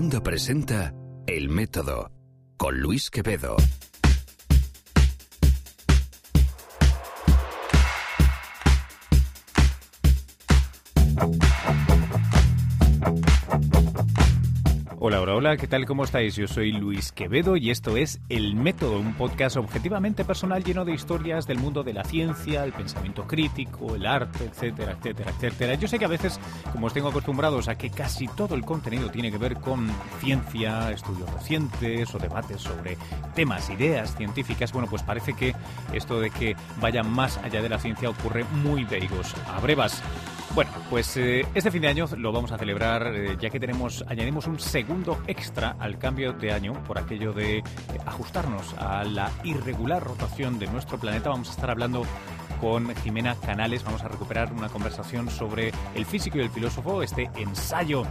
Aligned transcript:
Cuando 0.00 0.22
presenta 0.22 0.94
El 1.26 1.50
Método 1.50 2.10
con 2.56 2.80
Luis 2.80 3.10
Quevedo. 3.10 3.56
Hola, 15.02 15.22
hola, 15.22 15.34
hola, 15.34 15.56
¿qué 15.56 15.66
tal? 15.66 15.86
¿Cómo 15.86 16.04
estáis? 16.04 16.36
Yo 16.36 16.46
soy 16.46 16.72
Luis 16.72 17.10
Quevedo 17.10 17.56
y 17.56 17.70
esto 17.70 17.96
es 17.96 18.20
El 18.28 18.54
Método, 18.54 19.00
un 19.00 19.14
podcast 19.14 19.56
objetivamente 19.56 20.26
personal 20.26 20.62
lleno 20.62 20.84
de 20.84 20.92
historias 20.92 21.46
del 21.46 21.58
mundo 21.58 21.82
de 21.82 21.94
la 21.94 22.04
ciencia, 22.04 22.64
el 22.64 22.74
pensamiento 22.74 23.26
crítico, 23.26 23.94
el 23.94 24.04
arte, 24.04 24.44
etcétera, 24.44 24.92
etcétera, 24.92 25.30
etcétera. 25.30 25.74
Yo 25.76 25.88
sé 25.88 25.98
que 25.98 26.04
a 26.04 26.08
veces, 26.08 26.38
como 26.70 26.88
os 26.88 26.92
tengo 26.92 27.08
acostumbrados 27.08 27.68
a 27.68 27.78
que 27.78 27.88
casi 27.88 28.28
todo 28.28 28.54
el 28.54 28.62
contenido 28.62 29.10
tiene 29.10 29.32
que 29.32 29.38
ver 29.38 29.54
con 29.54 29.88
ciencia, 30.20 30.90
estudios 30.90 31.32
recientes 31.32 32.14
o 32.14 32.18
debates 32.18 32.60
sobre 32.60 32.98
temas, 33.34 33.70
ideas 33.70 34.14
científicas, 34.14 34.70
bueno, 34.70 34.86
pues 34.86 35.02
parece 35.02 35.32
que 35.32 35.54
esto 35.94 36.20
de 36.20 36.28
que 36.28 36.54
vaya 36.78 37.02
más 37.02 37.38
allá 37.38 37.62
de 37.62 37.70
la 37.70 37.78
ciencia 37.78 38.10
ocurre 38.10 38.44
muy 38.62 38.84
de 38.84 38.98
higos 38.98 39.34
a 39.48 39.60
brevas. 39.60 40.02
Bueno, 40.52 40.72
pues 40.90 41.16
eh, 41.16 41.46
este 41.54 41.70
fin 41.70 41.82
de 41.82 41.88
año 41.88 42.06
lo 42.16 42.32
vamos 42.32 42.50
a 42.50 42.58
celebrar 42.58 43.14
eh, 43.14 43.36
ya 43.40 43.50
que 43.50 43.60
tenemos 43.60 44.04
añadimos 44.08 44.48
un 44.48 44.58
segundo 44.58 44.89
extra 45.26 45.76
al 45.78 45.98
cambio 45.98 46.32
de 46.32 46.52
año 46.52 46.72
por 46.84 46.98
aquello 46.98 47.32
de 47.32 47.58
eh, 47.58 47.64
ajustarnos 48.06 48.74
a 48.74 49.04
la 49.04 49.30
irregular 49.44 50.02
rotación 50.02 50.58
de 50.58 50.66
nuestro 50.66 50.98
planeta. 50.98 51.30
Vamos 51.30 51.48
a 51.48 51.52
estar 51.52 51.70
hablando 51.70 52.02
con 52.60 52.94
Jimena 52.96 53.36
Canales, 53.36 53.84
vamos 53.84 54.02
a 54.02 54.08
recuperar 54.08 54.52
una 54.52 54.68
conversación 54.68 55.30
sobre 55.30 55.72
el 55.94 56.04
físico 56.04 56.38
y 56.38 56.40
el 56.40 56.50
filósofo, 56.50 57.02
este 57.02 57.30
ensayo 57.36 58.02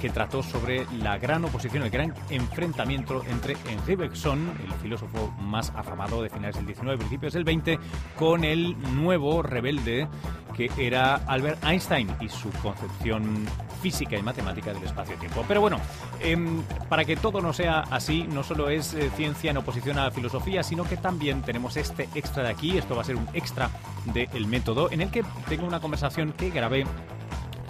que 0.00 0.10
trató 0.10 0.42
sobre 0.42 0.86
la 1.02 1.18
gran 1.18 1.44
oposición, 1.44 1.82
el 1.82 1.90
gran 1.90 2.14
enfrentamiento 2.30 3.22
entre 3.28 3.56
Henri 3.68 3.96
Bergson, 3.96 4.52
el 4.64 4.72
filósofo 4.74 5.32
más 5.40 5.72
afamado 5.76 6.22
de 6.22 6.30
finales 6.30 6.56
del 6.56 6.66
19 6.66 6.98
principios 6.98 7.32
del 7.32 7.44
20, 7.44 7.78
con 8.18 8.44
el 8.44 8.76
nuevo 8.94 9.42
rebelde 9.42 10.08
que 10.52 10.70
era 10.76 11.14
Albert 11.26 11.64
Einstein 11.64 12.08
y 12.20 12.28
su 12.28 12.50
concepción 12.62 13.46
física 13.80 14.16
y 14.16 14.22
matemática 14.22 14.72
del 14.72 14.82
espacio-tiempo. 14.84 15.44
Pero 15.48 15.60
bueno, 15.60 15.78
em, 16.20 16.62
para 16.88 17.04
que 17.04 17.16
todo 17.16 17.40
no 17.40 17.52
sea 17.52 17.80
así, 17.90 18.24
no 18.24 18.42
solo 18.42 18.68
es 18.68 18.94
eh, 18.94 19.10
ciencia 19.16 19.50
en 19.50 19.56
oposición 19.56 19.98
a 19.98 20.04
la 20.04 20.10
filosofía, 20.10 20.62
sino 20.62 20.84
que 20.84 20.96
también 20.96 21.42
tenemos 21.42 21.76
este 21.76 22.08
extra 22.14 22.42
de 22.44 22.50
aquí, 22.50 22.78
esto 22.78 22.94
va 22.94 23.02
a 23.02 23.04
ser 23.04 23.16
un 23.16 23.28
extra 23.32 23.70
del 24.12 24.46
método, 24.46 24.90
en 24.90 25.00
el 25.00 25.10
que 25.10 25.24
tengo 25.48 25.66
una 25.66 25.80
conversación 25.80 26.32
que 26.32 26.50
grabé 26.50 26.84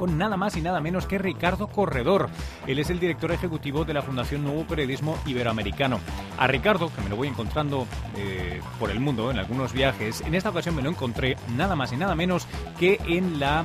con 0.03 0.19
nada 0.19 0.36
más 0.36 0.56
y 0.56 0.61
nada 0.62 0.81
menos 0.81 1.06
que 1.06 1.17
Ricardo 1.17 1.69
Corredor. 1.69 2.28
Él 2.67 2.81
es 2.81 2.91
el 2.91 2.98
director 2.98 3.31
ejecutivo 3.31 3.84
de 3.84 3.95
la 3.95 4.03
Fundación 4.03 4.42
Nuevo 4.42 4.64
Periodismo 4.64 5.17
Iberoamericano. 5.27 6.00
A 6.41 6.48
Ricardo, 6.48 6.92
que 6.92 7.03
me 7.03 7.09
lo 7.09 7.14
voy 7.14 7.28
encontrando 7.28 7.86
eh, 8.17 8.61
por 8.81 8.91
el 8.91 8.98
mundo 8.98 9.31
en 9.31 9.39
algunos 9.39 9.72
viajes, 9.72 10.20
en 10.22 10.34
esta 10.34 10.50
ocasión 10.50 10.75
me 10.75 10.83
lo 10.83 10.91
encontré 10.91 11.36
nada 11.56 11.77
más 11.77 11.92
y 11.92 11.97
nada 11.97 12.17
menos 12.17 12.48
que 12.81 12.98
en 13.06 13.39
la 13.39 13.64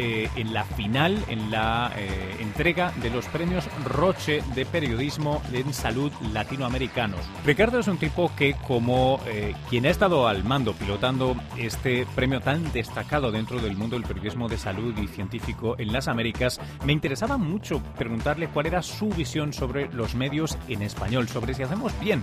eh, 0.00 0.30
en 0.36 0.54
la 0.54 0.62
final, 0.62 1.18
en 1.26 1.50
la 1.50 1.92
eh, 1.96 2.36
entrega 2.38 2.92
de 3.02 3.10
los 3.10 3.26
premios 3.26 3.68
Roche 3.84 4.44
de 4.54 4.64
Periodismo 4.64 5.42
en 5.52 5.74
Salud 5.74 6.12
Latinoamericanos. 6.32 7.18
Ricardo 7.44 7.80
es 7.80 7.88
un 7.88 7.98
tipo 7.98 8.30
que, 8.36 8.54
como 8.68 9.18
eh, 9.26 9.56
quien 9.68 9.86
ha 9.86 9.90
estado 9.90 10.28
al 10.28 10.44
mando 10.44 10.72
pilotando 10.74 11.34
este 11.56 12.06
premio 12.14 12.40
tan 12.40 12.72
destacado 12.72 13.32
dentro 13.32 13.58
del 13.58 13.76
mundo 13.76 13.96
del 13.96 14.06
periodismo 14.06 14.48
de 14.48 14.56
salud 14.56 14.96
y 14.96 15.08
científico 15.08 15.74
en 15.78 15.92
las 15.92 16.06
Américas, 16.06 16.60
me 16.84 16.92
interesaba 16.92 17.36
mucho 17.36 17.82
preguntarle 17.98 18.46
cuál 18.46 18.66
era 18.66 18.82
su 18.82 19.08
visión 19.08 19.52
sobre 19.52 19.92
los 19.92 20.14
medios 20.14 20.56
en 20.68 20.82
español, 20.82 21.26
sobre 21.26 21.54
si 21.54 21.64
hacemos 21.64 21.92
bien 21.98 22.22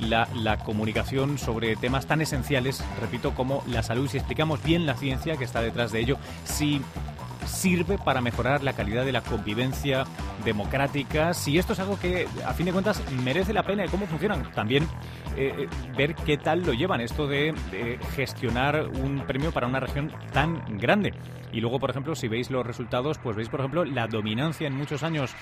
la, 0.00 0.58
comunicación 0.64 1.38
sobre 1.38 1.76
temas 1.76 2.06
tan 2.06 2.20
esenciales, 2.20 2.84
repito, 3.00 3.34
como 3.34 3.62
la 3.66 3.82
salud, 3.82 4.08
si 4.08 4.18
explicamos 4.18 4.62
bien 4.62 4.86
la 4.86 4.94
ciencia 4.94 5.36
que 5.36 5.44
está 5.44 5.60
detrás 5.60 5.92
de 5.92 6.00
ello, 6.00 6.18
si 6.44 6.80
sirve 7.46 7.98
para 7.98 8.20
mejorar 8.20 8.62
la 8.62 8.74
calidad 8.74 9.04
de 9.04 9.12
la 9.12 9.22
convivencia 9.22 10.04
democrática, 10.44 11.34
si 11.34 11.58
esto 11.58 11.72
es 11.72 11.80
algo 11.80 11.98
que 11.98 12.28
a 12.46 12.54
fin 12.54 12.66
de 12.66 12.72
cuentas 12.72 13.02
merece 13.24 13.52
la 13.52 13.62
pena 13.62 13.84
y 13.84 13.88
cómo 13.88 14.06
funcionan. 14.06 14.50
También 14.52 14.86
eh, 15.36 15.68
ver 15.96 16.14
qué 16.14 16.36
tal 16.36 16.62
lo 16.64 16.72
llevan 16.72 17.00
esto 17.00 17.26
de, 17.26 17.54
de, 17.70 17.98
gestionar 18.14 18.88
un 18.88 19.24
premio 19.26 19.52
para 19.52 19.66
una 19.66 19.80
región 19.80 20.12
tan 20.32 20.78
grande. 20.78 21.12
Y 21.52 21.60
luego, 21.60 21.80
por 21.80 21.90
ejemplo, 21.90 22.14
si 22.14 22.28
veis 22.28 22.50
los 22.50 22.64
resultados, 22.64 23.18
pues 23.18 23.36
veis, 23.36 23.48
por 23.48 23.60
ejemplo, 23.60 23.84
la 23.84 24.06
dominancia 24.06 24.66
en 24.66 24.74
muchos 24.74 25.02
años 25.02 25.32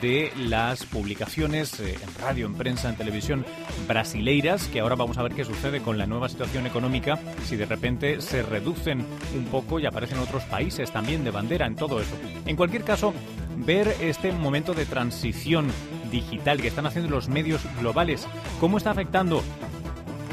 de 0.00 0.32
las 0.36 0.84
publicaciones 0.86 1.78
eh, 1.80 1.96
en 2.02 2.20
radio, 2.20 2.46
en 2.46 2.54
prensa, 2.54 2.88
en 2.88 2.96
televisión 2.96 3.44
brasileiras, 3.86 4.66
que 4.68 4.80
ahora 4.80 4.96
vamos 4.96 5.18
a 5.18 5.22
ver 5.22 5.34
qué 5.34 5.44
sucede 5.44 5.80
con 5.80 5.98
la 5.98 6.06
nueva 6.06 6.28
situación 6.28 6.66
económica, 6.66 7.18
si 7.44 7.56
de 7.56 7.66
repente 7.66 8.20
se 8.20 8.42
reducen 8.42 9.06
un 9.36 9.44
poco 9.46 9.78
y 9.78 9.86
aparecen 9.86 10.18
otros 10.18 10.42
países 10.44 10.90
también 10.90 11.24
de 11.24 11.30
bandera 11.30 11.66
en 11.66 11.76
todo 11.76 12.00
eso. 12.00 12.16
En 12.44 12.56
cualquier 12.56 12.82
caso, 12.82 13.14
ver 13.56 13.94
este 14.00 14.32
momento 14.32 14.74
de 14.74 14.86
transición 14.86 15.68
digital 16.12 16.60
que 16.60 16.68
están 16.68 16.86
haciendo 16.86 17.10
los 17.10 17.28
medios 17.28 17.62
globales, 17.80 18.28
cómo 18.60 18.78
está 18.78 18.92
afectando 18.92 19.42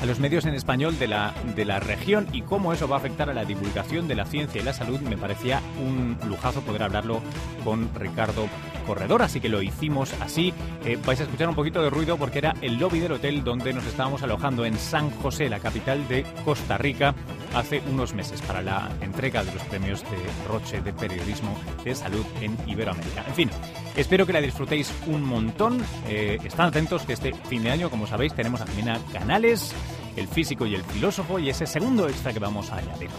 a 0.02 0.06
los 0.06 0.20
medios 0.20 0.46
en 0.46 0.54
español 0.54 0.98
de 0.98 1.08
la, 1.08 1.34
de 1.56 1.66
la 1.66 1.80
región 1.80 2.28
y 2.32 2.42
cómo 2.42 2.72
eso 2.72 2.88
va 2.88 2.98
a 2.98 3.00
afectar 3.00 3.30
a 3.30 3.34
la 3.34 3.46
divulgación 3.46 4.08
de 4.08 4.16
la 4.16 4.26
ciencia 4.26 4.62
y 4.62 4.64
la 4.64 4.74
salud, 4.74 5.00
me 5.02 5.18
parecía 5.18 5.62
un 5.84 6.18
lujazo 6.28 6.62
poder 6.62 6.84
hablarlo 6.84 7.22
con 7.64 7.90
Ricardo 7.96 8.48
Corredor, 8.88 9.22
así 9.22 9.40
que 9.40 9.50
lo 9.50 9.62
hicimos 9.62 10.14
así. 10.22 10.54
Eh, 10.86 10.98
vais 11.06 11.20
a 11.20 11.24
escuchar 11.24 11.50
un 11.50 11.56
poquito 11.56 11.82
de 11.82 11.90
ruido 11.90 12.18
porque 12.18 12.40
era 12.40 12.56
el 12.62 12.78
lobby 12.78 13.00
del 13.00 13.12
hotel 13.12 13.44
donde 13.44 13.74
nos 13.74 13.86
estábamos 13.86 14.24
alojando 14.24 14.66
en 14.66 14.78
San 14.78 15.10
José, 15.12 15.50
la 15.50 15.60
capital 15.60 16.08
de 16.08 16.26
Costa 16.46 16.78
Rica, 16.78 17.14
hace 17.54 17.82
unos 17.92 18.14
meses 18.14 18.42
para 18.42 18.62
la 18.62 18.90
entrega 19.02 19.44
de 19.44 19.54
los 19.54 19.64
premios 19.64 20.02
de 20.04 20.18
Roche 20.48 20.82
de 20.82 20.94
Periodismo 20.94 21.56
de 21.84 21.94
Salud 21.94 22.26
en 22.42 22.58
Iberoamérica. 22.68 23.26
En 23.28 23.36
fin, 23.36 23.50
espero 24.00 24.26
que 24.26 24.34
la 24.34 24.42
disfrutéis 24.42 24.94
un 25.08 25.24
montón. 25.24 25.84
Eh, 26.08 26.38
están 26.44 26.68
atentos 26.68 27.04
que 27.04 27.14
este 27.14 27.34
fin 27.34 27.64
de 27.64 27.72
año, 27.72 27.90
como 27.90 28.08
sabéis, 28.08 28.34
tenemos 28.34 28.62
a 28.62 28.68
Jimena 28.68 29.00
Canales, 29.12 29.74
el 30.16 30.28
físico 30.28 30.66
y 30.66 30.76
el 30.76 30.84
filósofo, 30.84 31.40
y 31.40 31.50
ese 31.50 31.68
segundo 31.68 32.08
extra 32.08 32.34
que 32.34 32.40
vamos 32.40 32.72
a 32.72 32.78
añadir. 32.78 33.10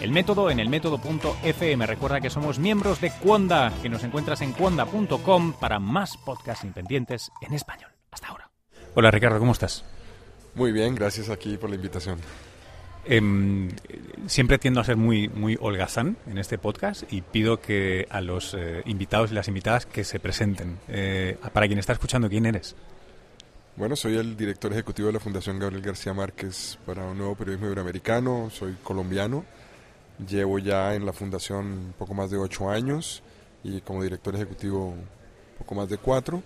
El 0.00 0.12
método 0.12 0.50
en 0.50 0.60
el 0.60 0.68
método.fm. 0.68 1.86
Recuerda 1.86 2.20
que 2.20 2.30
somos 2.30 2.58
miembros 2.58 3.00
de 3.00 3.10
Cuonda, 3.10 3.72
que 3.82 3.88
nos 3.88 4.02
encuentras 4.04 4.40
en 4.40 4.52
cuonda.com 4.52 5.52
para 5.60 5.78
más 5.78 6.16
podcasts 6.16 6.64
independientes 6.64 7.30
en 7.42 7.54
español. 7.54 7.90
Hasta 8.10 8.28
ahora. 8.28 8.50
Hola 8.94 9.10
Ricardo, 9.10 9.38
¿cómo 9.38 9.52
estás? 9.52 9.84
Muy 10.54 10.72
bien, 10.72 10.94
gracias 10.94 11.28
aquí 11.28 11.56
por 11.56 11.70
la 11.70 11.76
invitación. 11.76 12.18
Eh, 13.06 13.68
siempre 14.26 14.58
tiendo 14.58 14.80
a 14.80 14.84
ser 14.84 14.96
muy, 14.96 15.28
muy 15.28 15.56
holgazán 15.60 16.16
en 16.26 16.38
este 16.38 16.58
podcast 16.58 17.10
y 17.10 17.22
pido 17.22 17.60
que 17.60 18.06
a 18.10 18.20
los 18.20 18.54
eh, 18.54 18.82
invitados 18.84 19.32
y 19.32 19.34
las 19.34 19.48
invitadas 19.48 19.86
que 19.86 20.04
se 20.04 20.20
presenten. 20.20 20.78
Eh, 20.88 21.36
para 21.52 21.66
quien 21.66 21.78
está 21.78 21.92
escuchando, 21.92 22.28
¿quién 22.28 22.46
eres? 22.46 22.76
Bueno, 23.76 23.96
soy 23.96 24.16
el 24.16 24.36
director 24.36 24.72
ejecutivo 24.72 25.06
de 25.06 25.14
la 25.14 25.20
Fundación 25.20 25.58
Gabriel 25.58 25.82
García 25.82 26.12
Márquez 26.12 26.78
para 26.84 27.04
un 27.04 27.16
nuevo 27.16 27.34
periodismo 27.34 27.66
iberoamericano, 27.66 28.50
soy 28.50 28.76
colombiano, 28.82 29.44
llevo 30.28 30.58
ya 30.58 30.94
en 30.94 31.06
la 31.06 31.12
fundación 31.12 31.66
un 31.66 31.94
poco 31.98 32.12
más 32.12 32.30
de 32.30 32.36
ocho 32.36 32.68
años 32.68 33.22
y 33.64 33.80
como 33.80 34.02
director 34.02 34.34
ejecutivo 34.34 34.88
un 34.88 35.06
poco 35.58 35.74
más 35.74 35.88
de 35.88 35.96
cuatro. 35.96 36.42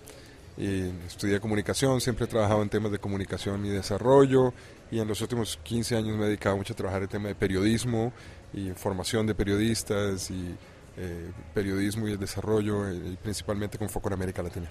Y 0.57 0.89
estudié 1.05 1.39
comunicación, 1.39 1.99
siempre 1.99 2.25
he 2.25 2.27
trabajado 2.27 2.61
en 2.61 2.69
temas 2.69 2.91
de 2.91 2.99
comunicación 2.99 3.65
y 3.65 3.69
desarrollo 3.69 4.53
y 4.89 4.99
en 4.99 5.07
los 5.07 5.19
últimos 5.21 5.59
15 5.63 5.97
años 5.97 6.17
me 6.17 6.23
he 6.23 6.27
dedicado 6.27 6.55
mucho 6.55 6.73
a 6.73 6.75
trabajar 6.75 7.03
en 7.03 7.09
temas 7.09 7.27
de 7.29 7.35
periodismo 7.35 8.13
y 8.53 8.69
formación 8.71 9.27
de 9.27 9.35
periodistas 9.35 10.31
y 10.31 10.55
eh, 10.97 11.31
periodismo 11.53 12.07
y 12.07 12.11
el 12.11 12.19
desarrollo, 12.19 12.87
eh, 12.87 13.17
principalmente 13.21 13.77
con 13.77 13.89
foco 13.89 14.07
en 14.07 14.13
América 14.13 14.41
Latina. 14.41 14.69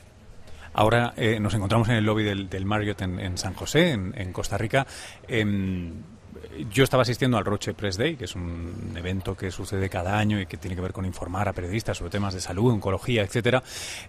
Ahora 0.74 1.14
eh, 1.16 1.38
nos 1.38 1.54
encontramos 1.54 1.88
en 1.88 1.94
el 1.94 2.04
lobby 2.04 2.24
del, 2.24 2.64
Marriott 2.66 3.00
en, 3.02 3.38
San 3.38 3.54
José, 3.54 3.90
en, 3.92 4.32
Costa 4.32 4.58
Rica. 4.58 4.84
Eh, 5.28 5.92
yo 6.70 6.84
estaba 6.84 7.02
asistiendo 7.02 7.36
al 7.36 7.44
Roche 7.44 7.74
Press 7.74 7.96
Day, 7.96 8.16
que 8.16 8.24
es 8.24 8.34
un 8.34 8.94
evento 8.96 9.36
que 9.36 9.50
sucede 9.50 9.88
cada 9.88 10.18
año 10.18 10.40
y 10.40 10.46
que 10.46 10.56
tiene 10.56 10.74
que 10.76 10.82
ver 10.82 10.92
con 10.92 11.04
informar 11.04 11.48
a 11.48 11.52
periodistas 11.52 11.98
sobre 11.98 12.10
temas 12.10 12.34
de 12.34 12.40
salud, 12.40 12.72
oncología, 12.72 13.22
etcétera. 13.22 13.62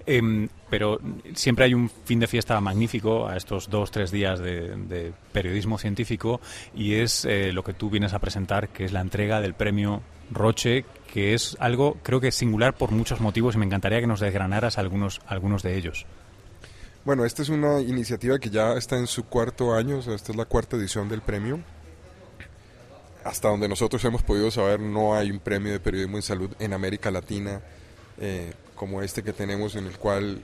Eh, 0.05 0.47
pero 0.69 0.99
siempre 1.33 1.65
hay 1.65 1.73
un 1.73 1.89
fin 1.89 2.19
de 2.19 2.27
fiesta 2.27 2.59
magnífico 2.61 3.27
a 3.27 3.37
estos 3.37 3.69
dos, 3.69 3.91
tres 3.91 4.11
días 4.11 4.39
de, 4.39 4.75
de 4.75 5.13
periodismo 5.31 5.77
científico 5.77 6.39
y 6.73 6.95
es 6.95 7.25
eh, 7.25 7.51
lo 7.51 7.63
que 7.63 7.73
tú 7.73 7.89
vienes 7.89 8.13
a 8.13 8.19
presentar, 8.19 8.69
que 8.69 8.85
es 8.85 8.91
la 8.91 9.01
entrega 9.01 9.41
del 9.41 9.53
premio 9.53 10.01
Roche, 10.31 10.85
que 11.11 11.33
es 11.33 11.55
algo 11.59 11.97
creo 12.03 12.19
que 12.19 12.31
singular 12.31 12.75
por 12.75 12.91
muchos 12.91 13.21
motivos 13.21 13.55
y 13.55 13.57
me 13.57 13.65
encantaría 13.65 13.99
que 13.99 14.07
nos 14.07 14.19
desgranaras 14.19 14.77
algunos, 14.77 15.21
algunos 15.27 15.63
de 15.63 15.77
ellos. 15.77 16.05
Bueno, 17.05 17.23
esta 17.23 17.43
es 17.43 17.49
una 17.49 17.81
iniciativa 17.81 18.39
que 18.39 18.49
ya 18.49 18.73
está 18.73 18.97
en 18.97 19.05
su 19.05 19.25
cuarto 19.25 19.75
año, 19.75 19.99
o 19.99 20.01
sea, 20.01 20.15
esta 20.15 20.31
es 20.31 20.37
la 20.37 20.45
cuarta 20.45 20.75
edición 20.75 21.07
del 21.07 21.21
premio. 21.21 21.59
Hasta 23.25 23.49
donde 23.49 23.67
nosotros 23.67 24.05
hemos 24.05 24.21
podido 24.21 24.51
saber, 24.51 24.79
no 24.79 25.15
hay 25.15 25.31
un 25.31 25.39
premio 25.39 25.71
de 25.71 25.79
periodismo 25.79 26.17
en 26.17 26.21
salud 26.21 26.51
en 26.59 26.73
América 26.73 27.09
Latina 27.09 27.59
eh, 28.19 28.53
como 28.75 29.01
este 29.01 29.23
que 29.23 29.33
tenemos 29.33 29.75
en 29.75 29.87
el 29.87 29.97
cual 29.97 30.39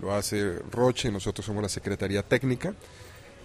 lo 0.00 0.14
hace 0.14 0.60
Roche, 0.70 1.10
nosotros 1.10 1.44
somos 1.44 1.60
la 1.60 1.68
Secretaría 1.68 2.22
Técnica. 2.22 2.72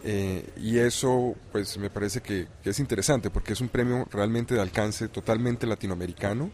y 0.04 0.78
eso 0.78 1.34
pues 1.52 1.80
me 1.80 1.90
parece 1.90 2.22
que, 2.22 2.48
es 2.64 2.80
interesante 2.80 3.32
porque 3.32 3.54
es 3.54 3.62
un 3.62 3.70
premio 3.70 4.08
realmente 4.12 4.54
de 4.54 4.62
alcance 4.62 5.08
totalmente 5.08 5.66
latinoamericano. 5.66 6.52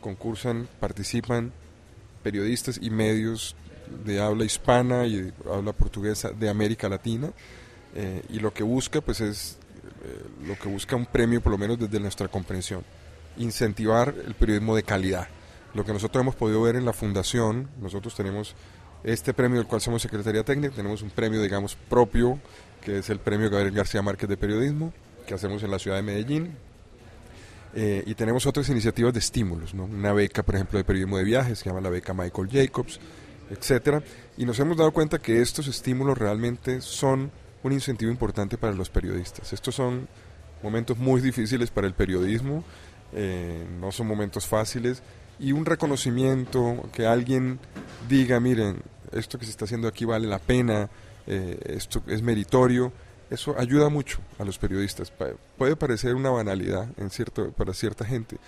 Concursan, 0.00 0.68
participan 0.78 1.52
periodistas 2.22 2.78
y 2.80 2.90
medios 2.90 3.56
de 4.04 4.20
habla 4.20 4.44
hispana 4.44 5.06
y 5.06 5.22
de 5.22 5.32
habla 5.52 5.72
portuguesa 5.72 6.30
de 6.30 6.48
América 6.48 6.88
Latina 6.88 7.32
eh, 7.96 8.22
y 8.28 8.38
lo 8.38 8.54
que 8.54 8.62
busca 8.62 9.00
pues 9.00 9.20
es 9.20 9.58
eh, 10.04 10.46
lo 10.46 10.58
que 10.58 10.68
busca 10.68 10.96
un 10.96 11.06
premio 11.06 11.40
por 11.40 11.52
lo 11.52 11.58
menos 11.58 11.78
desde 11.78 12.00
nuestra 12.00 12.28
comprensión 12.28 12.84
incentivar 13.36 14.14
el 14.26 14.34
periodismo 14.34 14.74
de 14.74 14.82
calidad. 14.82 15.28
Lo 15.74 15.84
que 15.84 15.92
nosotros 15.92 16.22
hemos 16.22 16.34
podido 16.34 16.62
ver 16.62 16.76
en 16.76 16.84
la 16.84 16.92
fundación 16.92 17.68
nosotros 17.80 18.14
tenemos 18.14 18.54
este 19.04 19.32
premio 19.32 19.58
del 19.58 19.66
cual 19.66 19.80
somos 19.80 20.02
secretaría 20.02 20.42
técnica 20.42 20.74
tenemos 20.74 21.02
un 21.02 21.10
premio 21.10 21.40
digamos 21.40 21.76
propio 21.76 22.40
que 22.84 22.98
es 22.98 23.10
el 23.10 23.20
premio 23.20 23.50
Gabriel 23.50 23.74
García 23.74 24.02
Márquez 24.02 24.28
de 24.28 24.36
periodismo 24.36 24.92
que 25.28 25.34
hacemos 25.34 25.62
en 25.62 25.70
la 25.70 25.78
ciudad 25.78 25.98
de 25.98 26.02
Medellín. 26.02 26.56
Eh, 27.74 28.02
y 28.06 28.14
tenemos 28.14 28.46
otras 28.46 28.68
iniciativas 28.70 29.12
de 29.12 29.18
estímulos, 29.20 29.74
¿no? 29.74 29.84
una 29.84 30.14
beca, 30.14 30.42
por 30.42 30.54
ejemplo, 30.54 30.78
de 30.78 30.84
periodismo 30.84 31.18
de 31.18 31.24
viajes, 31.24 31.58
se 31.58 31.66
llama 31.66 31.82
la 31.82 31.90
beca 31.90 32.14
Michael 32.14 32.48
Jacobs, 32.50 32.98
etcétera, 33.50 34.02
y 34.38 34.46
nos 34.46 34.58
hemos 34.58 34.78
dado 34.78 34.90
cuenta 34.90 35.18
que 35.18 35.42
estos 35.42 35.68
estímulos 35.68 36.16
realmente 36.16 36.80
son 36.80 37.30
un 37.62 37.72
incentivo 37.72 38.10
importante 38.10 38.58
para 38.58 38.72
los 38.74 38.90
periodistas. 38.90 39.52
Estos 39.52 39.74
son 39.74 40.08
momentos 40.62 40.98
muy 40.98 41.20
difíciles 41.20 41.70
para 41.70 41.86
el 41.86 41.94
periodismo, 41.94 42.64
eh, 43.12 43.66
no 43.80 43.92
son 43.92 44.06
momentos 44.06 44.46
fáciles, 44.46 45.02
y 45.38 45.52
un 45.52 45.64
reconocimiento, 45.64 46.88
que 46.92 47.06
alguien 47.06 47.58
diga, 48.08 48.40
miren, 48.40 48.82
esto 49.12 49.38
que 49.38 49.44
se 49.44 49.52
está 49.52 49.64
haciendo 49.64 49.88
aquí 49.88 50.04
vale 50.04 50.26
la 50.26 50.38
pena, 50.38 50.90
eh, 51.26 51.58
esto 51.66 52.02
es 52.06 52.22
meritorio, 52.22 52.92
eso 53.30 53.54
ayuda 53.58 53.88
mucho 53.88 54.18
a 54.38 54.44
los 54.44 54.58
periodistas. 54.58 55.12
Puede 55.56 55.76
parecer 55.76 56.14
una 56.14 56.30
banalidad 56.30 56.88
en 56.96 57.10
cierto, 57.10 57.52
para 57.52 57.74
cierta 57.74 58.04
gente, 58.04 58.38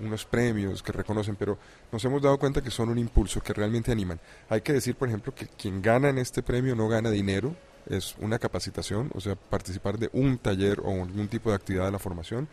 unos 0.00 0.24
premios 0.24 0.82
que 0.82 0.92
reconocen, 0.92 1.36
pero 1.36 1.58
nos 1.92 2.04
hemos 2.04 2.22
dado 2.22 2.38
cuenta 2.38 2.62
que 2.62 2.70
son 2.70 2.88
un 2.88 2.98
impulso, 2.98 3.40
que 3.40 3.52
realmente 3.52 3.92
animan. 3.92 4.18
Hay 4.48 4.62
que 4.62 4.72
decir, 4.72 4.94
por 4.94 5.08
ejemplo, 5.08 5.34
que 5.34 5.46
quien 5.46 5.82
gana 5.82 6.08
en 6.08 6.18
este 6.18 6.42
premio 6.42 6.74
no 6.74 6.88
gana 6.88 7.10
dinero, 7.10 7.54
es 7.88 8.14
una 8.18 8.38
capacitación, 8.38 9.10
o 9.14 9.20
sea, 9.20 9.34
participar 9.36 9.98
de 9.98 10.10
un 10.12 10.38
taller 10.38 10.80
o 10.80 10.90
algún 10.90 11.28
tipo 11.28 11.50
de 11.50 11.56
actividad 11.56 11.86
de 11.86 11.92
la 11.92 11.98
formación. 11.98 12.48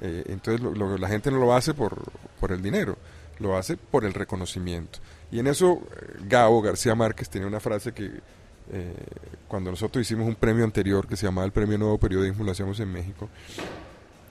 Eh, 0.00 0.24
entonces 0.28 0.66
la 0.98 1.08
gente 1.08 1.30
no 1.30 1.38
lo 1.38 1.54
hace 1.54 1.74
por, 1.74 2.02
por 2.40 2.52
el 2.52 2.62
dinero, 2.62 2.96
lo 3.38 3.56
hace 3.56 3.76
por 3.76 4.04
el 4.04 4.14
reconocimiento. 4.14 4.98
Y 5.30 5.38
en 5.38 5.46
eso 5.46 5.82
eh, 5.96 6.18
Gabo 6.28 6.62
García 6.62 6.94
Márquez 6.94 7.28
tiene 7.28 7.46
una 7.46 7.60
frase 7.60 7.92
que 7.92 8.10
eh, 8.70 8.94
cuando 9.48 9.70
nosotros 9.70 10.02
hicimos 10.02 10.26
un 10.26 10.34
premio 10.34 10.64
anterior 10.64 11.06
que 11.06 11.16
se 11.16 11.26
llamaba 11.26 11.44
el 11.44 11.52
Premio 11.52 11.78
Nuevo 11.78 11.98
Periodismo, 11.98 12.44
lo 12.44 12.52
hacíamos 12.52 12.80
en 12.80 12.90
México, 12.90 13.28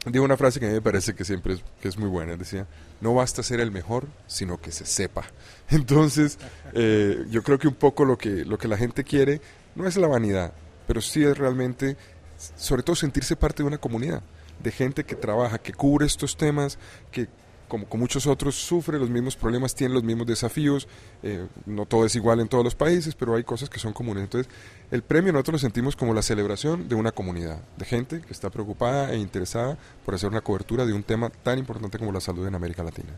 dijo 0.05 0.23
una 0.23 0.38
frase 0.38 0.59
que 0.59 0.65
a 0.65 0.69
mí 0.69 0.75
me 0.75 0.81
parece 0.81 1.13
que 1.13 1.23
siempre 1.23 1.53
es, 1.53 1.63
que 1.81 1.88
es 1.88 1.97
muy 1.97 2.09
buena. 2.09 2.35
Decía, 2.35 2.65
no 3.01 3.13
basta 3.13 3.43
ser 3.43 3.59
el 3.59 3.71
mejor, 3.71 4.07
sino 4.27 4.59
que 4.59 4.71
se 4.71 4.85
sepa. 4.85 5.25
Entonces, 5.69 6.39
eh, 6.73 7.25
yo 7.29 7.43
creo 7.43 7.59
que 7.59 7.67
un 7.67 7.75
poco 7.75 8.05
lo 8.05 8.17
que, 8.17 8.45
lo 8.45 8.57
que 8.57 8.67
la 8.67 8.77
gente 8.77 9.03
quiere 9.03 9.41
no 9.75 9.88
es 9.88 9.97
la 9.97 10.07
vanidad, 10.07 10.53
pero 10.88 11.01
sí 11.01 11.23
es 11.23 11.38
realmente, 11.38 11.97
sobre 12.56 12.83
todo, 12.83 12.95
sentirse 12.95 13.35
parte 13.35 13.63
de 13.63 13.68
una 13.68 13.77
comunidad 13.77 14.21
de 14.62 14.71
gente 14.71 15.03
que 15.03 15.15
trabaja, 15.15 15.57
que 15.57 15.73
cubre 15.73 16.06
estos 16.06 16.38
temas, 16.38 16.77
que 17.12 17.27
como 17.71 17.85
con 17.85 18.01
muchos 18.01 18.27
otros, 18.27 18.56
sufre 18.56 19.00
los 19.00 19.09
mismos 19.09 19.38
problemas, 19.38 19.73
tiene 19.73 19.94
los 19.94 20.03
mismos 20.03 20.27
desafíos. 20.27 20.89
Eh, 21.23 21.47
no 21.65 21.85
todo 21.85 22.06
es 22.06 22.13
igual 22.18 22.41
en 22.41 22.50
todos 22.50 22.65
los 22.65 22.75
países, 22.75 23.15
pero 23.15 23.33
hay 23.33 23.45
cosas 23.45 23.69
que 23.69 23.79
son 23.79 23.94
comunes. 23.94 24.23
Entonces, 24.23 24.51
el 24.91 25.03
premio 25.03 25.31
nosotros 25.31 25.53
lo 25.53 25.59
sentimos 25.59 25.95
como 25.95 26.13
la 26.13 26.21
celebración 26.21 26.89
de 26.89 26.95
una 26.95 27.13
comunidad, 27.13 27.62
de 27.77 27.85
gente 27.85 28.19
que 28.19 28.33
está 28.33 28.50
preocupada 28.50 29.13
e 29.13 29.17
interesada 29.17 29.77
por 30.03 30.13
hacer 30.13 30.29
una 30.29 30.41
cobertura 30.41 30.85
de 30.85 30.91
un 30.91 31.03
tema 31.03 31.29
tan 31.29 31.59
importante 31.59 31.97
como 31.97 32.12
la 32.12 32.19
salud 32.19 32.45
en 32.45 32.56
América 32.56 32.83
Latina. 32.83 33.13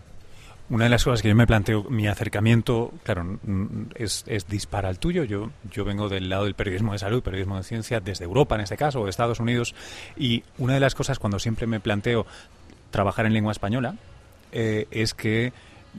Una 0.69 0.85
de 0.85 0.89
las 0.89 1.03
cosas 1.03 1.21
que 1.21 1.27
yo 1.27 1.35
me 1.35 1.45
planteo, 1.45 1.83
mi 1.89 2.07
acercamiento, 2.07 2.93
claro, 3.03 3.39
es, 3.95 4.23
es 4.27 4.47
dispara 4.47 4.89
al 4.89 4.97
tuyo. 4.97 5.23
Yo, 5.23 5.51
yo 5.71 5.85
vengo 5.85 6.09
del 6.09 6.29
lado 6.29 6.45
del 6.45 6.55
periodismo 6.55 6.93
de 6.93 6.99
salud, 6.99 7.21
periodismo 7.21 7.57
de 7.57 7.63
ciencia, 7.63 7.99
desde 7.99 8.23
Europa 8.23 8.55
en 8.55 8.61
este 8.61 8.77
caso, 8.77 9.01
o 9.01 9.03
de 9.03 9.09
Estados 9.09 9.39
Unidos. 9.39 9.75
Y 10.17 10.43
una 10.57 10.73
de 10.73 10.79
las 10.79 10.95
cosas 10.95 11.19
cuando 11.19 11.37
siempre 11.37 11.67
me 11.67 11.79
planteo 11.79 12.25
trabajar 12.91 13.25
en 13.25 13.33
lengua 13.33 13.51
española, 13.51 13.95
eh, 14.51 14.87
es 14.89 15.13
que 15.13 15.51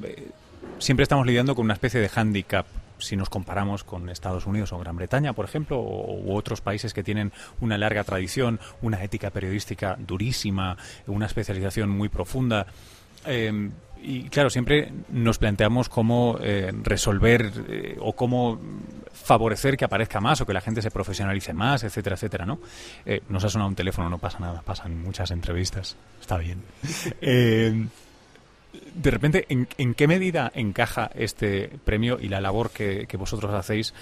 eh, 0.02 0.30
siempre 0.78 1.02
estamos 1.02 1.26
lidiando 1.26 1.54
con 1.54 1.64
una 1.64 1.74
especie 1.74 2.00
de 2.00 2.08
hándicap 2.08 2.66
si 2.98 3.16
nos 3.16 3.28
comparamos 3.28 3.84
con 3.84 4.08
Estados 4.08 4.46
Unidos 4.46 4.72
o 4.72 4.78
Gran 4.78 4.96
Bretaña, 4.96 5.32
por 5.32 5.44
ejemplo, 5.44 5.78
o, 5.78 6.34
otros 6.34 6.60
países 6.60 6.94
que 6.94 7.02
tienen 7.02 7.32
una 7.60 7.76
larga 7.76 8.04
tradición, 8.04 8.60
una 8.82 9.02
ética 9.02 9.30
periodística 9.30 9.96
durísima, 9.98 10.76
una 11.06 11.26
especialización 11.26 11.90
muy 11.90 12.08
profunda. 12.08 12.66
Em, 13.26 13.72
y 14.04 14.28
claro, 14.28 14.50
siempre 14.50 14.92
nos 15.08 15.38
planteamos 15.38 15.88
cómo 15.88 16.38
eh, 16.40 16.72
resolver 16.82 17.96
o 18.00 18.14
cómo 18.14 18.60
favorecer 19.12 19.76
que 19.76 19.84
aparezca 19.84 20.20
más 20.20 20.40
o 20.40 20.46
que 20.46 20.52
la 20.52 20.60
gente 20.60 20.82
se 20.82 20.90
profesionalice 20.90 21.52
más, 21.52 21.84
etcétera, 21.84 22.14
etcétera, 22.14 22.44
¿no? 22.44 22.58
nos 23.28 23.44
ha 23.44 23.48
sonado 23.48 23.68
un 23.68 23.76
teléfono, 23.76 24.10
no 24.10 24.18
pasa 24.18 24.38
nada, 24.40 24.62
pasan 24.62 25.00
muchas 25.02 25.30
entrevistas, 25.30 25.96
está 26.20 26.36
bien. 26.36 26.62
de 28.94 29.10
repente, 29.10 29.46
¿en, 29.48 29.94
qué 29.94 30.08
medida 30.08 30.50
encaja 30.54 31.10
este 31.14 31.70
premio 31.84 32.18
y 32.20 32.28
la 32.28 32.40
labor 32.40 32.70
que, 32.70 33.06
vosotros 33.18 33.52
hacéis 33.52 33.94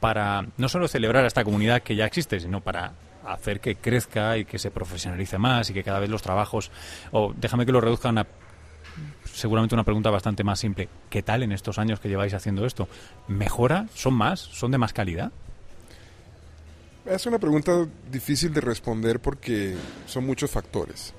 para 0.00 0.46
no 0.56 0.68
solo 0.68 0.88
celebrar 0.88 1.24
a 1.24 1.26
esta 1.26 1.44
comunidad 1.44 1.82
que 1.82 1.96
ya 1.96 2.04
existe, 2.04 2.40
sino 2.40 2.60
para 2.60 2.92
hacer 3.24 3.60
que 3.60 3.76
crezca 3.76 4.36
y 4.38 4.44
que 4.44 4.58
se 4.58 4.70
profesionalice 4.70 5.38
más 5.38 5.70
y 5.70 5.74
que 5.74 5.82
cada 5.82 5.98
vez 5.98 6.10
los 6.10 6.22
trabajos, 6.22 6.70
o 7.10 7.32
déjame 7.36 7.66
que 7.66 7.72
lo 7.72 7.80
reduzca 7.80 8.08
a 8.08 8.12
una, 8.12 8.26
seguramente 9.24 9.74
una 9.74 9.84
pregunta 9.84 10.10
bastante 10.10 10.44
más 10.44 10.60
simple, 10.60 10.88
¿qué 11.10 11.22
tal 11.22 11.42
en 11.42 11.52
estos 11.52 11.78
años 11.78 12.00
que 12.00 12.08
lleváis 12.08 12.34
haciendo 12.34 12.66
esto? 12.66 12.88
¿Mejora? 13.28 13.86
¿Son 13.94 14.14
más? 14.14 14.40
¿Son 14.40 14.70
de 14.70 14.78
más 14.78 14.92
calidad? 14.92 15.32
Es 17.04 17.26
una 17.26 17.38
pregunta 17.38 17.86
difícil 18.10 18.52
de 18.52 18.60
responder 18.60 19.20
porque 19.20 19.76
son 20.06 20.26
muchos 20.26 20.50
factores 20.50 21.14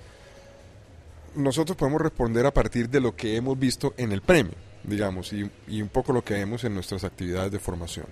nosotros 1.38 1.77
podemos 1.77 2.01
responder 2.01 2.45
a 2.45 2.53
partir 2.53 2.89
de 2.89 3.00
lo 3.00 3.15
que 3.15 3.35
hemos 3.35 3.57
visto 3.57 3.94
en 3.97 4.12
el 4.12 4.21
premio, 4.21 4.56
digamos, 4.83 5.31
y, 5.33 5.81
un 5.81 5.90
poco 5.90 6.11
lo 6.11 6.23
que 6.23 6.33
vemos 6.33 6.63
en 6.63 6.73
nuestras 6.73 7.04
actividades 7.04 7.52
de 7.52 7.59
formación. 7.59 8.07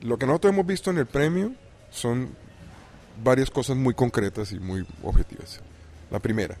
Lo 0.00 0.18
que 0.18 0.26
nosotros 0.26 0.52
hemos 0.52 0.66
visto 0.66 0.90
en 0.90 0.98
el 0.98 1.06
premio 1.06 1.52
son 1.90 2.30
varias 3.22 3.50
cosas 3.50 3.76
muy 3.76 3.94
concretas 3.94 4.52
y 4.52 4.58
muy 4.58 4.86
objetivas. 5.02 5.60
La 6.10 6.18
primera, 6.18 6.56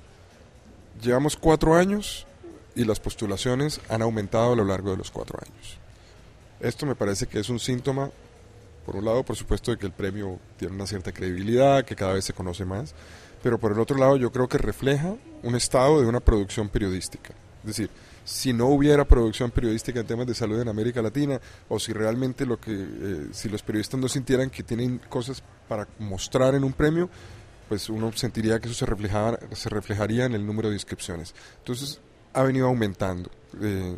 llevamos 1.02 1.36
cuatro 1.36 1.74
años 1.74 2.26
y 2.74 2.84
las 2.84 3.00
postulaciones 3.00 3.80
han 3.88 4.02
aumentado 4.02 4.52
a 4.52 4.56
lo 4.56 4.64
largo 4.64 4.90
de 4.92 4.96
los 4.96 5.10
cuatro 5.10 5.38
años. 5.44 5.78
Esto 6.60 6.86
me 6.86 6.94
parece 6.94 7.26
que 7.26 7.40
es 7.40 7.48
un 7.48 7.58
síntoma, 7.58 8.10
por 8.86 8.96
un 8.96 9.04
lado, 9.04 9.22
por 9.24 9.36
supuesto, 9.36 9.70
de 9.70 9.78
que 9.78 9.86
el 9.86 9.92
premio 9.92 10.38
tiene 10.56 10.74
una 10.74 10.86
cierta 10.86 11.12
credibilidad, 11.12 11.84
que 11.84 11.96
cada 11.96 12.14
vez 12.14 12.24
se 12.24 12.32
conoce 12.32 12.64
más, 12.64 12.94
pero 13.42 13.58
por 13.58 13.72
el 13.72 13.80
otro 13.80 13.98
lado 13.98 14.16
yo 14.16 14.30
creo 14.30 14.48
que 14.48 14.58
refleja 14.58 15.14
un 15.42 15.54
estado 15.56 16.00
de 16.00 16.06
una 16.06 16.20
producción 16.20 16.68
periodística. 16.68 17.34
Es 17.62 17.66
decir, 17.66 17.90
si 18.24 18.52
no 18.52 18.68
hubiera 18.68 19.04
producción 19.04 19.50
periodística 19.50 20.00
en 20.00 20.06
temas 20.06 20.26
de 20.26 20.34
salud 20.34 20.60
en 20.60 20.68
América 20.68 21.02
Latina, 21.02 21.40
o 21.68 21.78
si 21.78 21.92
realmente 21.92 22.46
lo 22.46 22.60
que, 22.60 22.72
eh, 22.72 23.26
si 23.32 23.48
los 23.48 23.62
periodistas 23.62 24.00
no 24.00 24.08
sintieran 24.08 24.50
que 24.50 24.62
tienen 24.62 24.98
cosas 25.08 25.42
para 25.68 25.88
mostrar 25.98 26.54
en 26.54 26.64
un 26.64 26.72
premio, 26.72 27.08
pues 27.72 27.88
uno 27.88 28.12
sentiría 28.12 28.60
que 28.60 28.68
eso 28.68 28.76
se, 28.76 28.84
reflejaba, 28.84 29.38
se 29.52 29.70
reflejaría 29.70 30.26
en 30.26 30.34
el 30.34 30.44
número 30.44 30.68
de 30.68 30.74
inscripciones. 30.74 31.34
Entonces, 31.56 32.02
ha 32.34 32.42
venido 32.42 32.66
aumentando. 32.66 33.30
Eh, 33.62 33.96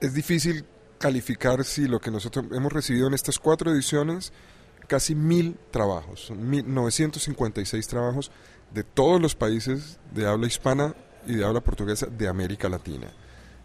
es 0.00 0.12
difícil 0.12 0.64
calificar 0.98 1.62
si 1.62 1.86
lo 1.86 2.00
que 2.00 2.10
nosotros 2.10 2.46
hemos 2.50 2.72
recibido 2.72 3.06
en 3.06 3.14
estas 3.14 3.38
cuatro 3.38 3.70
ediciones 3.70 4.32
casi 4.88 5.14
mil 5.14 5.56
trabajos, 5.70 6.32
956 6.32 7.86
trabajos 7.86 8.32
de 8.72 8.82
todos 8.82 9.22
los 9.22 9.36
países 9.36 10.00
de 10.12 10.26
habla 10.26 10.48
hispana 10.48 10.96
y 11.28 11.36
de 11.36 11.44
habla 11.44 11.60
portuguesa 11.60 12.06
de 12.06 12.26
América 12.26 12.68
Latina. 12.68 13.06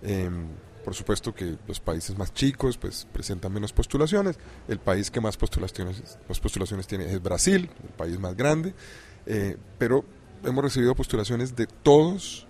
Em, 0.03 0.50
por 0.83 0.95
supuesto 0.95 1.33
que 1.33 1.57
los 1.67 1.79
países 1.79 2.17
más 2.17 2.33
chicos 2.33 2.77
pues 2.77 3.07
presentan 3.12 3.53
menos 3.53 3.74
postulaciones. 3.74 4.38
El 4.67 4.79
país 4.79 5.12
que 5.12 5.21
más 5.21 5.38
postulaciones, 5.38 6.17
postulaciones 6.41 6.88
tiene 6.88 7.12
es 7.12 7.21
Brasil, 7.21 7.69
el 7.83 7.89
país 7.89 8.19
más 8.19 8.36
grande, 8.36 8.74
eh, 9.25 9.57
pero 9.77 10.03
hemos 10.43 10.63
recibido 10.63 10.95
postulaciones 10.95 11.55
de 11.55 11.67
todos 11.67 12.48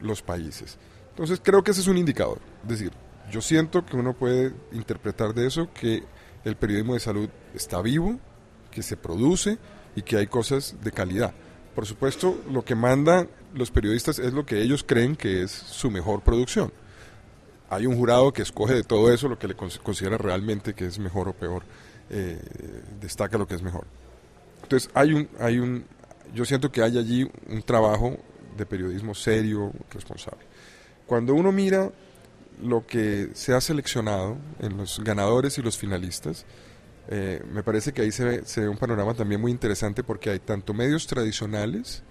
los 0.00 0.22
países. 0.22 0.78
Entonces 1.10 1.40
creo 1.42 1.62
que 1.62 1.72
ese 1.72 1.80
es 1.80 1.86
un 1.86 1.98
indicador. 1.98 2.38
Es 2.62 2.68
decir, 2.68 2.92
yo 3.30 3.40
siento 3.40 3.84
que 3.84 3.96
uno 3.96 4.14
puede 4.14 4.54
interpretar 4.72 5.34
de 5.34 5.46
eso 5.46 5.68
que 5.72 6.02
el 6.44 6.56
periodismo 6.56 6.94
de 6.94 7.00
salud 7.00 7.28
está 7.54 7.80
vivo, 7.82 8.18
que 8.70 8.82
se 8.82 8.96
produce 8.96 9.58
y 9.96 10.02
que 10.02 10.16
hay 10.16 10.26
cosas 10.26 10.76
de 10.82 10.92
calidad. 10.92 11.34
Por 11.74 11.86
supuesto, 11.86 12.40
lo 12.50 12.64
que 12.64 12.74
mandan 12.74 13.28
los 13.54 13.70
periodistas 13.70 14.18
es 14.18 14.32
lo 14.32 14.46
que 14.46 14.62
ellos 14.62 14.84
creen 14.84 15.16
que 15.16 15.42
es 15.42 15.50
su 15.50 15.90
mejor 15.90 16.22
producción. 16.22 16.72
Hay 17.70 17.86
un 17.86 17.96
jurado 17.96 18.32
que 18.32 18.42
escoge 18.42 18.74
de 18.74 18.82
todo 18.82 19.12
eso 19.12 19.28
lo 19.28 19.38
que 19.38 19.48
le 19.48 19.54
considera 19.54 20.18
realmente 20.18 20.74
que 20.74 20.86
es 20.86 20.98
mejor 20.98 21.28
o 21.28 21.32
peor, 21.32 21.62
eh, 22.10 22.38
destaca 23.00 23.38
lo 23.38 23.46
que 23.46 23.54
es 23.54 23.62
mejor. 23.62 23.86
Entonces 24.62 24.90
hay 24.92 25.12
un, 25.12 25.28
hay 25.38 25.58
un, 25.58 25.84
yo 26.34 26.44
siento 26.44 26.70
que 26.70 26.82
hay 26.82 26.98
allí 26.98 27.30
un 27.48 27.62
trabajo 27.62 28.16
de 28.56 28.66
periodismo 28.66 29.14
serio, 29.14 29.72
responsable. 29.90 30.44
Cuando 31.06 31.34
uno 31.34 31.52
mira 31.52 31.90
lo 32.62 32.86
que 32.86 33.30
se 33.34 33.54
ha 33.54 33.60
seleccionado 33.60 34.36
en 34.58 34.76
los 34.76 35.02
ganadores 35.02 35.56
y 35.58 35.62
los 35.62 35.78
finalistas, 35.78 36.44
eh, 37.08 37.42
me 37.52 37.62
parece 37.62 37.92
que 37.92 38.02
ahí 38.02 38.12
se 38.12 38.24
ve, 38.24 38.42
se 38.44 38.60
ve, 38.60 38.68
un 38.68 38.76
panorama 38.76 39.14
también 39.14 39.40
muy 39.40 39.50
interesante 39.50 40.04
porque 40.04 40.30
hay 40.30 40.38
tanto 40.38 40.74
medios 40.74 41.06
tradicionales, 41.06 42.02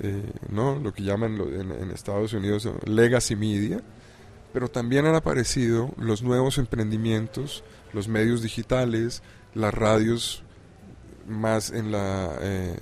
eh, 0.00 0.22
¿no? 0.48 0.78
lo 0.78 0.92
que 0.92 1.02
llaman 1.02 1.38
en, 1.38 1.90
Estados 1.90 2.32
Unidos 2.32 2.68
legacy 2.86 3.36
media, 3.36 3.82
pero 4.54 4.68
también 4.68 5.04
han 5.04 5.16
aparecido 5.16 5.92
los 5.98 6.22
nuevos 6.22 6.58
emprendimientos, 6.58 7.64
los 7.92 8.06
medios 8.06 8.40
digitales, 8.40 9.20
las 9.52 9.74
radios 9.74 10.44
más 11.26 11.70
en 11.70 11.90
la 11.90 12.30
eh, 12.40 12.76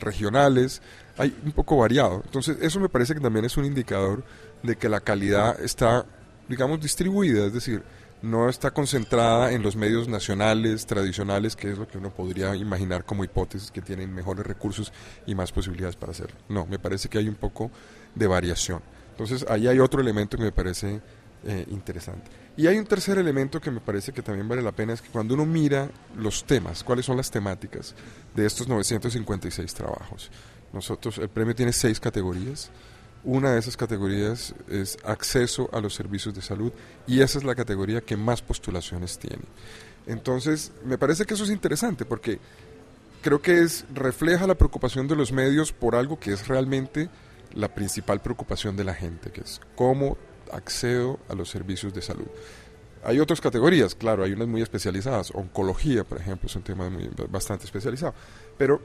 regionales, 0.00 0.80
hay 1.18 1.36
un 1.44 1.52
poco 1.52 1.76
variado. 1.76 2.22
Entonces, 2.24 2.56
eso 2.62 2.80
me 2.80 2.88
parece 2.88 3.12
que 3.12 3.20
también 3.20 3.44
es 3.44 3.58
un 3.58 3.66
indicador 3.66 4.24
de 4.62 4.76
que 4.76 4.88
la 4.88 5.00
calidad 5.00 5.60
está, 5.60 6.06
digamos, 6.48 6.80
distribuida, 6.80 7.44
es 7.44 7.52
decir, 7.52 7.82
no 8.22 8.48
está 8.48 8.70
concentrada 8.70 9.52
en 9.52 9.62
los 9.62 9.76
medios 9.76 10.08
nacionales, 10.08 10.86
tradicionales, 10.86 11.56
que 11.56 11.70
es 11.70 11.76
lo 11.76 11.86
que 11.86 11.98
uno 11.98 12.08
podría 12.08 12.56
imaginar 12.56 13.04
como 13.04 13.22
hipótesis, 13.22 13.70
que 13.70 13.82
tienen 13.82 14.14
mejores 14.14 14.46
recursos 14.46 14.94
y 15.26 15.34
más 15.34 15.52
posibilidades 15.52 15.94
para 15.94 16.12
hacerlo. 16.12 16.38
No, 16.48 16.64
me 16.64 16.78
parece 16.78 17.10
que 17.10 17.18
hay 17.18 17.28
un 17.28 17.34
poco 17.34 17.70
de 18.14 18.26
variación. 18.26 18.80
Entonces, 19.10 19.44
ahí 19.50 19.66
hay 19.66 19.80
otro 19.80 20.00
elemento 20.00 20.38
que 20.38 20.44
me 20.44 20.52
parece 20.52 21.02
eh, 21.44 21.64
interesante. 21.70 22.30
Y 22.56 22.66
hay 22.66 22.78
un 22.78 22.86
tercer 22.86 23.18
elemento 23.18 23.60
que 23.60 23.70
me 23.70 23.80
parece 23.80 24.12
que 24.12 24.22
también 24.22 24.48
vale 24.48 24.62
la 24.62 24.72
pena, 24.72 24.92
es 24.92 25.02
que 25.02 25.10
cuando 25.10 25.34
uno 25.34 25.46
mira 25.46 25.88
los 26.16 26.44
temas, 26.44 26.82
cuáles 26.82 27.06
son 27.06 27.16
las 27.16 27.30
temáticas 27.30 27.94
de 28.34 28.46
estos 28.46 28.66
956 28.66 29.74
trabajos, 29.74 30.30
nosotros, 30.72 31.18
el 31.18 31.28
premio 31.28 31.54
tiene 31.54 31.72
seis 31.72 32.00
categorías, 32.00 32.70
una 33.24 33.52
de 33.52 33.58
esas 33.58 33.76
categorías 33.76 34.54
es 34.68 34.96
acceso 35.04 35.68
a 35.72 35.80
los 35.80 35.94
servicios 35.94 36.34
de 36.34 36.42
salud 36.42 36.72
y 37.06 37.20
esa 37.20 37.38
es 37.38 37.44
la 37.44 37.54
categoría 37.54 38.00
que 38.00 38.16
más 38.16 38.42
postulaciones 38.42 39.18
tiene. 39.18 39.42
Entonces, 40.06 40.72
me 40.84 40.98
parece 40.98 41.24
que 41.24 41.34
eso 41.34 41.44
es 41.44 41.50
interesante 41.50 42.04
porque 42.04 42.38
creo 43.22 43.42
que 43.42 43.62
es 43.62 43.84
refleja 43.92 44.46
la 44.46 44.54
preocupación 44.54 45.08
de 45.08 45.16
los 45.16 45.32
medios 45.32 45.72
por 45.72 45.94
algo 45.94 46.18
que 46.18 46.32
es 46.32 46.48
realmente 46.48 47.10
la 47.54 47.74
principal 47.74 48.20
preocupación 48.20 48.76
de 48.76 48.84
la 48.84 48.94
gente, 48.94 49.30
que 49.30 49.40
es 49.40 49.60
cómo 49.74 50.16
accedo 50.52 51.18
a 51.28 51.34
los 51.34 51.50
servicios 51.50 51.92
de 51.92 52.02
salud. 52.02 52.26
Hay 53.04 53.20
otras 53.20 53.40
categorías, 53.40 53.94
claro, 53.94 54.24
hay 54.24 54.32
unas 54.32 54.48
muy 54.48 54.60
especializadas, 54.60 55.30
oncología, 55.32 56.04
por 56.04 56.18
ejemplo, 56.18 56.46
es 56.46 56.56
un 56.56 56.62
tema 56.62 56.90
muy, 56.90 57.08
bastante 57.30 57.64
especializado, 57.64 58.14
pero 58.56 58.80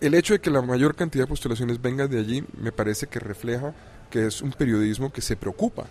el 0.00 0.14
hecho 0.14 0.32
de 0.32 0.40
que 0.40 0.50
la 0.50 0.62
mayor 0.62 0.94
cantidad 0.94 1.24
de 1.24 1.28
postulaciones 1.28 1.82
venga 1.82 2.06
de 2.06 2.18
allí 2.18 2.44
me 2.58 2.72
parece 2.72 3.06
que 3.06 3.18
refleja 3.18 3.74
que 4.10 4.26
es 4.26 4.40
un 4.40 4.52
periodismo 4.52 5.12
que 5.12 5.20
se 5.20 5.36
preocupa 5.36 5.86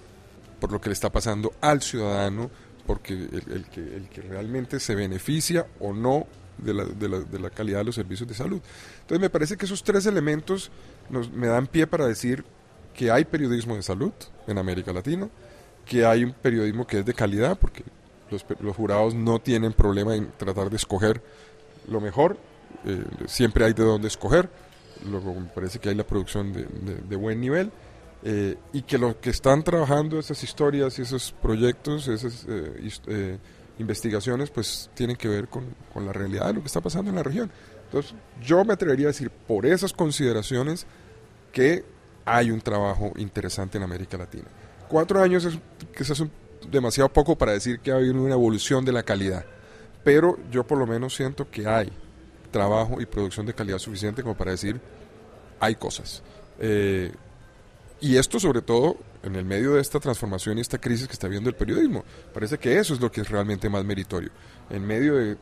por 0.59 0.71
lo 0.71 0.81
que 0.81 0.89
le 0.89 0.93
está 0.93 1.09
pasando 1.09 1.53
al 1.61 1.81
ciudadano, 1.81 2.49
porque 2.85 3.13
el, 3.13 3.65
que, 3.69 4.21
realmente 4.21 4.79
se 4.79 4.95
beneficia 4.95 5.67
o 5.79 5.93
no 5.93 6.27
de 6.57 6.73
la, 6.73 6.83
de, 6.83 7.07
la, 7.07 7.19
de 7.19 7.39
la, 7.39 7.49
calidad 7.49 7.79
de 7.79 7.85
los 7.85 7.95
servicios 7.95 8.27
de 8.27 8.35
salud. 8.35 8.61
Entonces 9.01 9.21
me 9.21 9.29
parece 9.29 9.55
que 9.55 9.65
esos 9.65 9.83
tres 9.83 10.05
elementos 10.05 10.71
me 11.33 11.47
dan 11.47 11.67
pie 11.67 11.87
para 11.87 12.07
decir 12.07 12.43
que 12.93 13.11
hay 13.11 13.25
periodismo 13.25 13.75
de 13.75 13.81
salud 13.81 14.13
en 14.47 14.57
América 14.57 14.91
Latina, 14.93 15.29
que 15.85 16.05
hay 16.05 16.23
un 16.23 16.33
periodismo 16.33 16.85
que 16.85 16.99
es 16.99 17.05
de 17.05 17.13
calidad, 17.13 17.57
porque 17.57 17.83
los, 18.29 18.45
los 18.59 18.75
jurados 18.75 19.15
no 19.15 19.39
tienen 19.39 19.73
problema 19.73 20.15
en 20.15 20.31
tratar 20.37 20.69
de 20.69 20.75
escoger 20.75 21.21
lo 21.87 21.99
mejor, 21.99 22.37
eh, 22.85 23.03
siempre 23.27 23.65
hay 23.65 23.73
de 23.73 23.83
dónde 23.83 24.07
escoger, 24.07 24.49
luego 25.09 25.33
me 25.33 25.47
parece 25.47 25.79
que 25.79 25.89
hay 25.89 25.95
la 25.95 26.05
producción 26.05 26.53
de, 26.53 27.15
buen 27.15 27.39
nivel, 27.39 27.71
eh, 28.23 28.57
y 28.73 28.81
que 28.81 28.97
los 28.97 29.15
que 29.15 29.29
están 29.29 29.63
trabajando 29.63 30.19
esas 30.19 30.43
historias 30.43 30.99
y 30.99 31.03
esos 31.03 31.31
proyectos, 31.41 32.07
esas 32.07 32.45
eh, 32.49 33.37
investigaciones, 33.79 34.49
pues 34.49 34.89
tienen 34.93 35.15
que 35.15 35.27
ver 35.27 35.47
con, 35.47 35.65
con, 35.93 36.05
la 36.05 36.13
realidad 36.13 36.47
de 36.47 36.53
lo 36.53 36.61
que 36.61 36.67
está 36.67 36.81
pasando 36.81 37.09
en 37.09 37.15
la 37.15 37.23
región. 37.23 37.49
Entonces, 37.85 38.13
yo 38.41 38.63
me 38.65 38.73
atrevería 38.73 39.07
a 39.07 39.11
decir, 39.11 39.31
por 39.31 39.65
esas 39.65 39.93
consideraciones, 39.93 40.85
que 41.51 41.83
hay 42.29 42.51
un 42.51 42.61
trabajo 42.61 43.11
interesante 43.17 43.77
en 43.77 43.83
América 43.83 44.17
Latina. 44.17 44.45
Cuatro 44.87 45.21
años 45.21 45.45
es 45.45 45.57
quizás 45.97 46.19
un, 46.19 46.31
demasiado 46.69 47.09
poco 47.09 47.35
para 47.35 47.53
decir 47.53 47.79
que 47.79 47.91
ha 47.91 47.95
habido 47.95 48.21
una 48.21 48.33
evolución 48.33 48.85
de 48.85 48.91
la 48.91 49.03
calidad, 49.03 49.45
pero 50.03 50.37
yo 50.51 50.65
por 50.65 50.77
lo 50.77 50.85
menos 50.85 51.15
siento 51.15 51.49
que 51.49 51.67
hay 51.67 51.91
trabajo 52.51 53.01
y 53.01 53.05
producción 53.05 53.45
de 53.45 53.53
calidad 53.53 53.79
suficiente 53.79 54.21
como 54.21 54.35
para 54.35 54.51
decir, 54.51 54.79
hay 55.59 55.75
cosas. 55.75 56.21
Eh, 56.59 57.11
y 58.01 58.15
esto 58.17 58.39
sobre 58.39 58.61
todo 58.61 58.97
en 59.23 59.35
el 59.35 59.45
medio 59.45 59.73
de 59.73 59.81
esta 59.81 59.99
transformación 59.99 60.57
y 60.57 60.61
esta 60.61 60.79
crisis 60.79 61.07
que 61.07 61.13
está 61.13 61.27
viendo 61.27 61.49
el 61.49 61.55
periodismo. 61.55 62.03
Parece 62.33 62.57
que 62.57 62.77
eso 62.77 62.93
es 62.93 63.01
lo 63.01 63.11
que 63.11 63.21
es 63.21 63.29
realmente 63.29 63.69
más 63.69 63.83
meritorio. 63.83 64.31
En 64.69 64.85
medio 64.85 65.15
de 65.15 65.37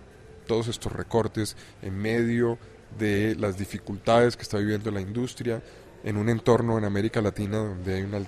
todos 0.48 0.68
estos 0.68 0.92
recortes, 0.92 1.56
en 1.82 1.96
medio 1.98 2.58
de 2.98 3.36
las 3.36 3.58
dificultades 3.58 4.36
que 4.36 4.44
está 4.44 4.58
viviendo 4.58 4.90
la 4.90 5.02
industria, 5.02 5.62
en 6.04 6.18
un 6.18 6.30
entorno 6.30 6.78
en 6.78 6.86
América 6.86 7.22
Latina 7.22 7.58
donde 7.58 7.96
hay 7.96 8.04
una, 8.04 8.20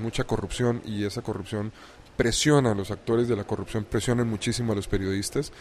mucha 0.00 0.24
corrupción 0.24 0.82
y 0.84 1.04
esa 1.04 1.22
corrupción 1.22 1.72
presiona 2.16 2.72
a 2.72 2.74
los 2.74 2.90
actores 2.90 3.28
de 3.28 3.36
la 3.36 3.44
corrupción, 3.44 3.84
presionan 3.84 4.28
muchísimo 4.28 4.72
a 4.72 4.76
los 4.76 4.88
periodistas. 4.88 5.52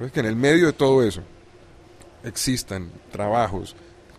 Es 0.00 0.12
que 0.12 0.20
en 0.20 0.26
el 0.26 0.36
medio 0.36 0.66
de 0.66 0.72
todo 0.72 1.02
eso, 1.02 1.22
existan 2.24 2.90
trabajos 3.12 3.76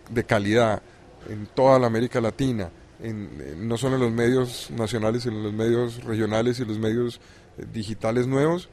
de 0.09 0.23
calidad 0.23 0.81
en 1.29 1.47
toda 1.47 1.77
la 1.77 1.87
América 1.87 2.21
Latina, 2.21 2.69
en, 2.99 3.67
no 3.67 3.77
solo 3.77 3.95
en 3.95 4.01
los 4.01 4.11
medios 4.11 4.71
nacionales, 4.71 5.23
sino 5.23 5.37
en 5.37 5.43
los 5.43 5.53
medios 5.53 6.03
regionales 6.03 6.59
y 6.59 6.65
los 6.65 6.79
medios 6.79 7.19
eh, 7.57 7.65
digitales 7.71 8.25
nuevos, 8.27 8.69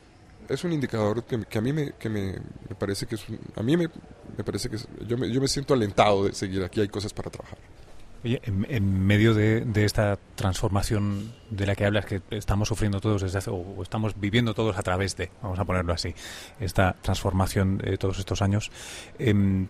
es 0.48 0.62
un 0.62 0.72
indicador 0.72 1.24
que, 1.24 1.58
a 1.58 1.60
mí 1.60 1.72
me, 1.72 1.92
que 1.92 2.08
me, 2.08 2.34
parece 2.78 3.06
que 3.06 3.16
es, 3.16 3.24
a 3.56 3.62
mí 3.62 3.76
me, 3.76 3.88
parece 4.44 4.68
que 4.68 4.76
yo, 5.06 5.16
me, 5.16 5.30
yo 5.30 5.40
me 5.40 5.48
siento 5.48 5.74
alentado 5.74 6.24
de 6.24 6.34
seguir 6.34 6.62
aquí, 6.62 6.80
hay 6.80 6.88
cosas 6.88 7.12
para 7.12 7.30
trabajar. 7.30 7.58
Oye, 8.24 8.40
en, 8.42 9.06
medio 9.06 9.34
de, 9.34 9.84
esta 9.84 10.18
transformación 10.34 11.34
de 11.50 11.66
la 11.66 11.74
que 11.76 11.84
hablas, 11.84 12.06
que 12.06 12.22
estamos 12.30 12.68
sufriendo 12.68 12.98
todos 12.98 13.20
desde 13.20 13.36
hace, 13.36 13.50
o 13.50 13.82
estamos 13.82 14.18
viviendo 14.18 14.54
todos 14.54 14.78
a 14.78 14.82
través 14.82 15.14
de, 15.16 15.30
vamos 15.42 15.58
a 15.58 15.64
ponerlo 15.66 15.92
así, 15.92 16.14
esta 16.58 16.96
transformación 17.02 17.76
de 17.76 17.98
todos 17.98 18.18
estos 18.18 18.40
años, 18.40 18.70
eh, 19.18 19.66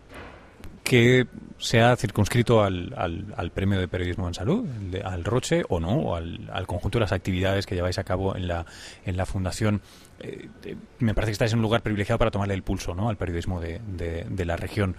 que 0.84 1.26
se 1.58 1.80
ha 1.80 1.96
circunscrito 1.96 2.62
al, 2.62 2.94
al, 2.96 3.50
premio 3.50 3.80
de 3.80 3.88
periodismo 3.88 4.28
en 4.28 4.34
salud, 4.34 4.68
al 5.02 5.25
Roche 5.25 5.64
o 5.68 5.80
no, 5.80 5.96
o 5.96 6.14
al, 6.14 6.66
conjunto 6.68 6.99
de 6.99 7.00
las 7.00 7.12
actividades 7.12 7.66
que 7.66 7.75
lleváis 7.75 7.99
a 7.99 8.04
cabo 8.04 8.37
en 8.37 8.46
la, 8.46 8.66
en 9.04 9.16
la 9.16 9.26
fundación. 9.26 9.80
Eh, 10.20 10.49
me 11.00 11.14
parece 11.14 11.30
que 11.30 11.32
estáis 11.32 11.52
en 11.54 11.58
un 11.58 11.62
lugar 11.62 11.82
privilegiado 11.82 12.18
para 12.18 12.30
tomarle 12.30 12.54
el 12.54 12.62
pulso 12.62 12.94
¿no? 12.94 13.08
al 13.08 13.16
periodismo 13.16 13.61
de, 13.61 13.80
de 14.28 14.44
la 14.44 14.56
región. 14.56 14.94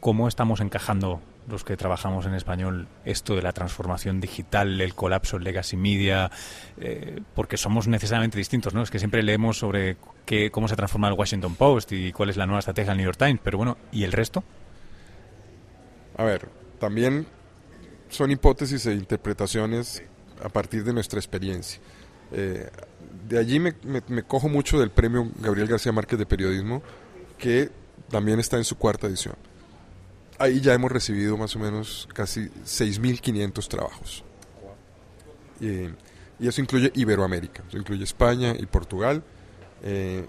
¿Cómo 0.00 0.28
estamos 0.28 0.60
encajando 0.60 1.20
los 1.50 1.64
que 1.64 1.76
trabajamos 1.76 2.24
en 2.26 2.34
español 2.34 2.88
esto 3.04 3.34
de 3.36 3.42
la 3.42 3.52
transformación 3.52 4.20
digital, 4.20 4.80
el 4.80 4.94
colapso 4.94 5.36
en 5.36 5.44
legacy 5.44 5.76
media, 5.76 6.30
eh, 6.78 7.20
porque 7.34 7.56
somos 7.56 7.88
necesariamente 7.88 8.38
distintos, 8.38 8.72
¿no? 8.72 8.82
Es 8.82 8.90
que 8.90 8.98
siempre 8.98 9.22
leemos 9.22 9.58
sobre 9.58 9.96
qué, 10.24 10.50
cómo 10.50 10.68
se 10.68 10.76
transforma 10.76 11.08
el 11.08 11.14
Washington 11.14 11.54
Post 11.56 11.92
y 11.92 12.12
cuál 12.12 12.30
es 12.30 12.36
la 12.36 12.46
nueva 12.46 12.60
estrategia 12.60 12.92
del 12.92 12.98
New 12.98 13.06
York 13.06 13.18
Times, 13.18 13.40
pero 13.42 13.58
bueno, 13.58 13.76
¿y 13.92 14.04
el 14.04 14.12
resto? 14.12 14.42
A 16.16 16.24
ver, 16.24 16.48
también 16.78 17.26
son 18.08 18.30
hipótesis 18.30 18.86
e 18.86 18.94
interpretaciones 18.94 20.02
a 20.42 20.48
partir 20.48 20.84
de 20.84 20.92
nuestra 20.92 21.18
experiencia. 21.18 21.80
Eh, 22.32 22.70
de 23.28 23.38
allí 23.38 23.58
me, 23.58 23.74
me 24.08 24.22
cojo 24.22 24.48
mucho 24.48 24.78
del 24.78 24.90
premio 24.90 25.30
Gabriel 25.40 25.68
García 25.68 25.92
Márquez 25.92 26.18
de 26.18 26.26
Periodismo, 26.26 26.82
que 27.38 27.70
también 28.08 28.40
está 28.40 28.56
en 28.56 28.64
su 28.64 28.76
cuarta 28.76 29.06
edición 29.06 29.49
ahí 30.40 30.60
ya 30.60 30.72
hemos 30.72 30.90
recibido 30.90 31.36
más 31.36 31.54
o 31.54 31.58
menos 31.58 32.08
casi 32.14 32.48
6.500 32.48 33.68
trabajos. 33.68 34.24
Y, 35.60 35.90
eso 36.40 36.62
incluye 36.62 36.90
Iberoamérica, 36.94 37.62
eso 37.68 37.76
incluye 37.76 38.02
España 38.02 38.54
y 38.58 38.64
Portugal. 38.64 39.22
Eh, 39.82 40.26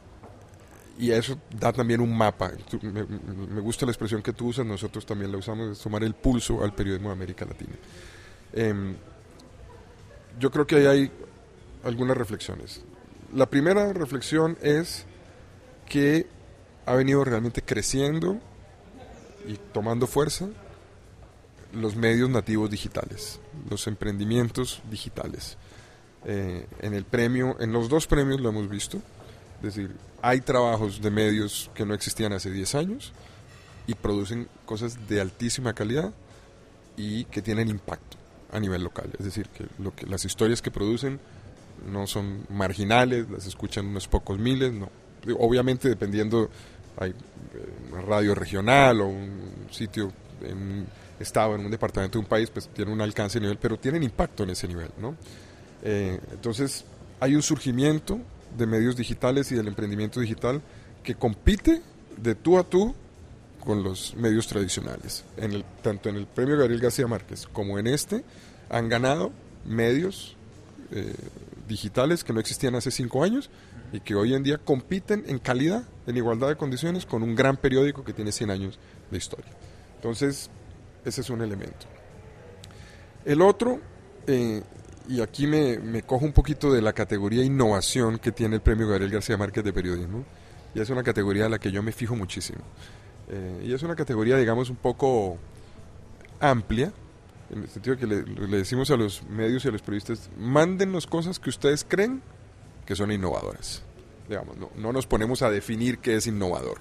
y 1.00 1.12
eso 1.12 1.40
da 1.58 1.72
también 1.72 2.02
un 2.02 2.16
mapa. 2.16 2.52
Me, 2.82 3.62
gusta 3.62 3.86
la 3.86 3.94
expresión 3.94 4.22
que 4.22 4.34
tú 4.34 4.48
usas, 4.48 4.66
nosotros 4.66 5.06
también 5.06 5.32
la 5.32 5.38
usamos, 5.38 5.72
es 5.72 5.80
tomar 5.80 6.04
el 6.04 6.14
pulso 6.14 6.62
al 6.62 6.76
periodismo 6.76 7.08
de 7.08 7.14
América 7.14 7.46
Latina. 7.46 7.76
Em, 8.52 8.96
yo 10.38 10.52
creo 10.52 10.68
que 10.68 10.76
ahí 10.76 10.86
hay 10.86 11.12
algunas 11.86 12.18
reflexiones. 12.18 12.82
La 13.34 13.50
primera 13.50 13.94
reflexión 13.94 14.58
es 14.62 15.06
que 15.88 16.28
ha 16.86 16.96
venido 16.96 17.24
realmente 17.24 17.62
creciendo 17.62 18.42
y 19.48 19.58
tomando 19.74 20.08
fuerza 20.08 20.48
los 21.74 21.96
medios 21.96 22.30
nativos 22.30 22.70
digitales, 22.70 23.40
los 23.70 23.88
emprendimientos 23.88 24.82
digitales. 24.90 25.58
Eh, 26.26 26.68
en 26.82 26.94
el 26.94 27.06
premio, 27.06 27.56
en 27.60 27.72
los 27.72 27.90
dos 27.90 28.08
premios 28.08 28.42
lo 28.42 28.50
hemos 28.50 28.70
visto. 28.70 28.98
Es 29.58 29.76
decir, 29.76 29.96
hay 30.22 30.42
trabajos 30.42 31.02
de 31.02 31.12
medios 31.12 31.72
que 31.74 31.86
no 31.86 31.94
existían 31.94 32.34
hace 32.34 32.52
10 32.52 32.76
años 32.76 33.14
y 33.88 33.96
producen 33.96 34.48
cosas 34.66 35.08
de 35.08 35.22
altísima 35.22 35.74
calidad 35.74 36.14
y 36.98 37.26
que 37.26 37.42
tienen 37.42 37.70
impacto 37.70 38.18
a 38.52 38.60
nivel 38.60 38.84
local. 38.84 39.10
Es 39.18 39.26
decir, 39.26 39.48
que, 39.50 39.66
lo 39.80 39.96
que 39.96 40.06
las 40.06 40.26
historias 40.26 40.62
que 40.62 40.72
producen 40.72 41.20
no 41.90 42.06
son 42.06 42.46
marginales, 42.50 43.30
las 43.30 43.48
escuchan 43.48 43.88
unos 43.88 44.08
pocos 44.08 44.38
miles, 44.38 44.74
no. 44.74 44.90
Obviamente 45.40 45.90
dependiendo, 45.90 46.50
hay 46.98 47.14
una 47.92 48.02
radio 48.02 48.36
regional 48.36 49.02
o 49.02 49.08
un 49.08 49.68
sitio 49.72 50.12
en 50.42 50.58
un 50.58 50.88
estado, 51.20 51.56
en 51.56 51.66
un 51.66 51.72
departamento 51.72 52.18
de 52.18 52.24
un 52.24 52.30
país, 52.30 52.50
pues 52.50 52.70
tiene 52.70 52.92
un 52.92 53.02
alcance 53.02 53.38
a 53.38 53.42
nivel, 53.42 53.58
pero 53.58 53.78
tienen 53.78 54.04
impacto 54.04 54.44
en 54.44 54.52
ese 54.52 54.68
nivel, 54.68 54.90
¿no? 55.00 55.16
Eh, 55.84 56.20
entonces, 56.32 56.86
hay 57.20 57.36
un 57.36 57.42
surgimiento 57.42 58.20
de 58.58 58.66
medios 58.68 58.96
digitales 58.96 59.52
y 59.52 59.56
del 59.56 59.68
emprendimiento 59.68 60.20
digital 60.20 60.62
que 61.04 61.16
compite 61.16 61.82
de 62.18 62.36
tú 62.36 62.58
a 62.58 62.64
tú 62.64 62.94
con 63.64 63.84
los 63.84 64.16
medios 64.16 64.48
tradicionales. 64.48 65.24
En 65.38 65.54
el, 65.54 65.64
tanto 65.82 66.10
en 66.10 66.16
el 66.16 66.28
premio 66.28 66.58
Gabriel 66.58 66.82
García 66.82 67.08
Márquez 67.08 67.48
como 67.52 67.80
en 67.80 67.88
este 67.88 68.24
han 68.70 68.90
ganado 68.90 69.32
medios 69.66 70.36
eh, 70.92 71.14
digitales 71.72 72.24
que 72.24 72.34
no 72.34 72.40
existían 72.40 72.76
hace 72.76 72.92
cinco 72.92 73.24
años 73.24 73.50
y 73.94 74.02
que 74.02 74.14
hoy 74.14 74.34
en 74.34 74.44
día 74.44 74.58
compiten 74.58 75.24
en 75.28 75.40
calidad, 75.40 75.84
en 76.06 76.18
igualdad 76.18 76.50
de 76.50 76.58
condiciones, 76.58 77.06
con 77.06 77.24
un 77.24 77.34
gran 77.34 77.58
periódico 77.58 78.04
que 78.04 78.14
tiene 78.14 78.32
100 78.32 78.52
años 78.52 78.80
de 79.10 79.18
historia. 79.18 79.52
Entonces, 79.96 80.50
ese 81.06 81.22
es 81.22 81.30
un 81.30 81.42
elemento. 81.42 81.88
El 83.24 83.42
otro, 83.42 83.80
eh, 84.28 84.62
y 85.08 85.22
aquí 85.22 85.48
me, 85.48 86.04
cojo 86.04 86.26
un 86.26 86.34
poquito 86.34 86.72
de 86.74 86.82
la 86.82 86.94
categoría 86.94 87.44
innovación 87.44 88.20
que 88.20 88.32
tiene 88.32 88.56
el 88.56 88.62
premio 88.62 88.88
Gabriel 88.88 89.12
García 89.12 89.38
Márquez 89.38 89.64
de 89.64 89.72
periodismo, 89.74 90.26
y 90.76 90.82
es 90.82 90.90
una 90.90 91.04
categoría 91.04 91.46
a 91.46 91.50
la 91.50 91.60
que 91.60 91.72
yo 91.72 91.82
me 91.82 91.92
fijo 91.92 92.16
muchísimo. 92.16 92.62
Eh, 93.30 93.66
y 93.68 93.74
es 93.74 93.82
una 93.84 93.96
categoría, 93.96 94.38
digamos, 94.38 94.70
un 94.70 94.76
poco 94.76 95.38
amplia, 96.40 96.92
en 97.52 97.64
el 97.64 97.70
sentido 97.70 97.98
que 97.98 98.08
le, 98.08 98.24
le, 98.24 98.58
decimos 98.58 98.90
a 98.92 98.96
los 98.96 99.24
medios 99.24 99.66
y 99.66 99.68
a 99.68 99.72
los 99.72 99.82
periodistas, 99.82 100.30
mándennos 100.38 101.06
cosas 101.06 101.40
que 101.40 101.50
ustedes 101.50 101.86
creen 101.88 102.22
que 102.86 102.96
son 102.96 103.12
innovadoras. 103.12 103.84
Digamos, 104.30 104.58
no, 104.58 104.70
no 104.76 104.94
nos 104.94 105.06
ponemos 105.06 105.42
a 105.42 105.50
definir 105.50 106.00
qué 106.00 106.16
es 106.16 106.28
innovador. 106.28 106.78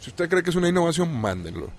Si 0.00 0.10
usted 0.10 0.28
cree 0.28 0.42
que 0.42 0.50
es 0.50 0.56
una 0.56 0.68
innovación, 0.68 1.18
mándenlo. 1.18 1.70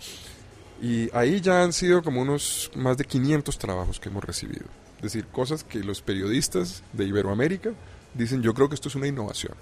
Y 0.81 1.09
ahí 1.15 1.41
ya 1.41 1.63
han 1.63 1.73
sido 1.73 2.03
como 2.03 2.21
unos 2.21 2.71
más 2.75 2.97
de 2.97 3.05
500 3.05 3.57
trabajos 3.57 3.99
que 3.99 4.09
hemos 4.09 4.23
recibido. 4.23 4.65
Es 4.97 5.03
decir, 5.03 5.27
cosas 5.27 5.63
que 5.63 5.79
los 5.79 6.01
periodistas 6.01 6.83
de 6.93 7.05
Iberoamérica 7.05 7.71
dicen, 8.13 8.41
yo 8.41 8.53
creo 8.53 8.67
que 8.67 8.75
esto 8.75 8.89
es 8.89 8.95
una 8.95 9.07
innovación. 9.07 9.53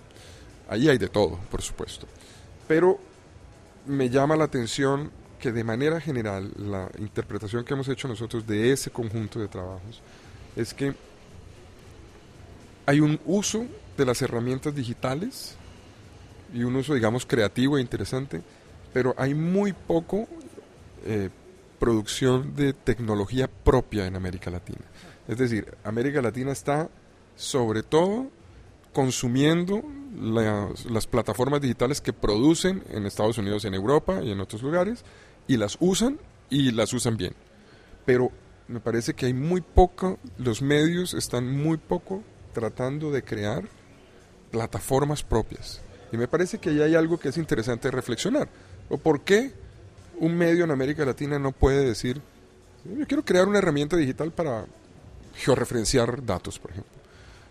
Ahí 0.69 0.89
hay 0.89 0.97
de 0.97 1.09
todo, 1.09 1.39
por 1.51 1.61
supuesto. 1.61 2.07
Pero 2.67 2.99
me 3.85 4.09
llama 4.09 4.35
la 4.35 4.45
atención 4.45 5.11
de 5.51 5.63
manera 5.63 5.99
general 5.99 6.51
la 6.57 6.89
interpretación 6.99 7.63
que 7.63 7.73
hemos 7.73 7.87
hecho 7.87 8.07
nosotros 8.07 8.45
de 8.45 8.71
ese 8.71 8.91
conjunto 8.91 9.39
de 9.39 9.47
trabajos 9.47 10.01
es 10.55 10.73
que 10.73 10.93
hay 12.85 12.99
un 12.99 13.19
uso 13.25 13.65
de 13.97 14.05
las 14.05 14.21
herramientas 14.21 14.75
digitales 14.75 15.55
y 16.53 16.63
un 16.63 16.75
uso, 16.75 16.93
digamos, 16.93 17.25
creativo 17.25 17.77
e 17.77 17.81
interesante, 17.81 18.41
pero 18.93 19.13
hay 19.17 19.33
muy 19.33 19.73
poco 19.73 20.27
eh, 21.05 21.29
producción 21.79 22.55
de 22.55 22.73
tecnología 22.73 23.47
propia 23.47 24.05
en 24.05 24.15
América 24.15 24.49
Latina. 24.49 24.85
Es 25.27 25.37
decir, 25.37 25.75
América 25.83 26.21
Latina 26.21 26.51
está 26.51 26.89
sobre 27.35 27.83
todo 27.83 28.27
consumiendo 28.93 29.83
las, 30.17 30.85
las, 30.85 31.05
plataformas 31.05 31.59
digitales 31.59 31.99
que 31.99 32.13
producen 32.13 32.81
en 32.89 33.05
Estados 33.05 33.37
Unidos, 33.37 33.65
en 33.65 33.73
Europa 33.73 34.21
y 34.23 34.31
en 34.31 34.39
otros 34.39 34.61
lugares, 34.61 35.03
y 35.47 35.57
las 35.57 35.77
usan 35.79 36.19
y 36.49 36.71
las 36.71 36.93
usan 36.93 37.17
bien. 37.17 37.33
Pero 38.05 38.31
me 38.67 38.79
parece 38.79 39.13
que 39.13 39.27
hay 39.27 39.33
muy 39.33 39.61
poco, 39.61 40.19
los 40.37 40.61
medios 40.61 41.13
están 41.13 41.49
muy 41.49 41.77
poco 41.77 42.23
tratando 42.53 43.11
de 43.11 43.23
crear 43.23 43.63
plataformas 44.51 45.23
propias. 45.23 45.81
Y 46.11 46.17
me 46.17 46.27
parece 46.27 46.59
que 46.59 46.69
ahí 46.69 46.81
hay 46.81 46.95
algo 46.95 47.19
que 47.19 47.29
es 47.29 47.37
interesante 47.37 47.91
reflexionar. 47.91 48.47
¿O 48.89 48.97
por 48.97 49.21
qué 49.21 49.51
un 50.19 50.35
medio 50.35 50.63
en 50.63 50.71
América 50.71 51.05
Latina 51.05 51.37
no 51.39 51.51
puede 51.51 51.85
decir, 51.85 52.21
yo 52.85 53.05
quiero 53.07 53.25
crear 53.25 53.47
una 53.47 53.57
herramienta 53.57 53.97
digital 53.97 54.31
para 54.31 54.65
georreferenciar 55.35 56.25
datos, 56.25 56.59
por 56.59 56.71
ejemplo? 56.71 56.93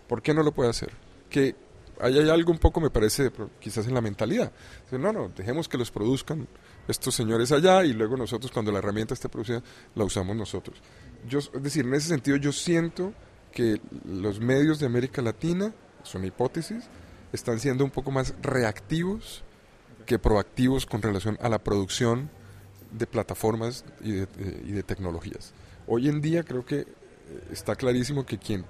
¿Por 0.07 0.21
qué 0.21 0.33
no 0.33 0.43
lo 0.43 0.51
puede 0.51 0.69
hacer? 0.69 0.91
Que 1.29 1.55
ahí 1.99 2.17
hay 2.17 2.29
algo 2.29 2.51
un 2.51 2.57
poco, 2.57 2.79
me 2.79 2.89
parece, 2.89 3.31
quizás 3.59 3.87
en 3.87 3.93
la 3.93 4.01
mentalidad. 4.01 4.51
No, 4.91 5.11
no, 5.11 5.29
dejemos 5.35 5.67
que 5.67 5.77
los 5.77 5.91
produzcan 5.91 6.47
estos 6.87 7.15
señores 7.15 7.51
allá 7.51 7.83
y 7.83 7.93
luego 7.93 8.17
nosotros, 8.17 8.51
cuando 8.51 8.71
la 8.71 8.79
herramienta 8.79 9.13
esté 9.13 9.29
producida, 9.29 9.61
la 9.95 10.03
usamos 10.03 10.35
nosotros. 10.35 10.77
Yo, 11.27 11.39
es 11.39 11.63
decir, 11.63 11.85
en 11.85 11.93
ese 11.93 12.09
sentido 12.09 12.37
yo 12.37 12.51
siento 12.51 13.13
que 13.51 13.81
los 14.05 14.39
medios 14.39 14.79
de 14.79 14.85
América 14.85 15.21
Latina, 15.21 15.73
es 16.03 16.15
una 16.15 16.27
hipótesis, 16.27 16.83
están 17.31 17.59
siendo 17.59 17.83
un 17.83 17.91
poco 17.91 18.11
más 18.11 18.35
reactivos 18.41 19.43
que 20.05 20.19
proactivos 20.19 20.85
con 20.85 21.01
relación 21.01 21.37
a 21.41 21.49
la 21.49 21.59
producción 21.59 22.29
de 22.91 23.07
plataformas 23.07 23.83
y 24.01 24.11
de, 24.11 24.25
de 24.25 24.83
tecnologías. 24.83 25.53
Hoy 25.87 26.09
en 26.09 26.21
día 26.21 26.43
creo 26.43 26.65
que 26.65 26.85
está 27.51 27.75
clarísimo 27.75 28.25
que 28.25 28.37
quien 28.37 28.65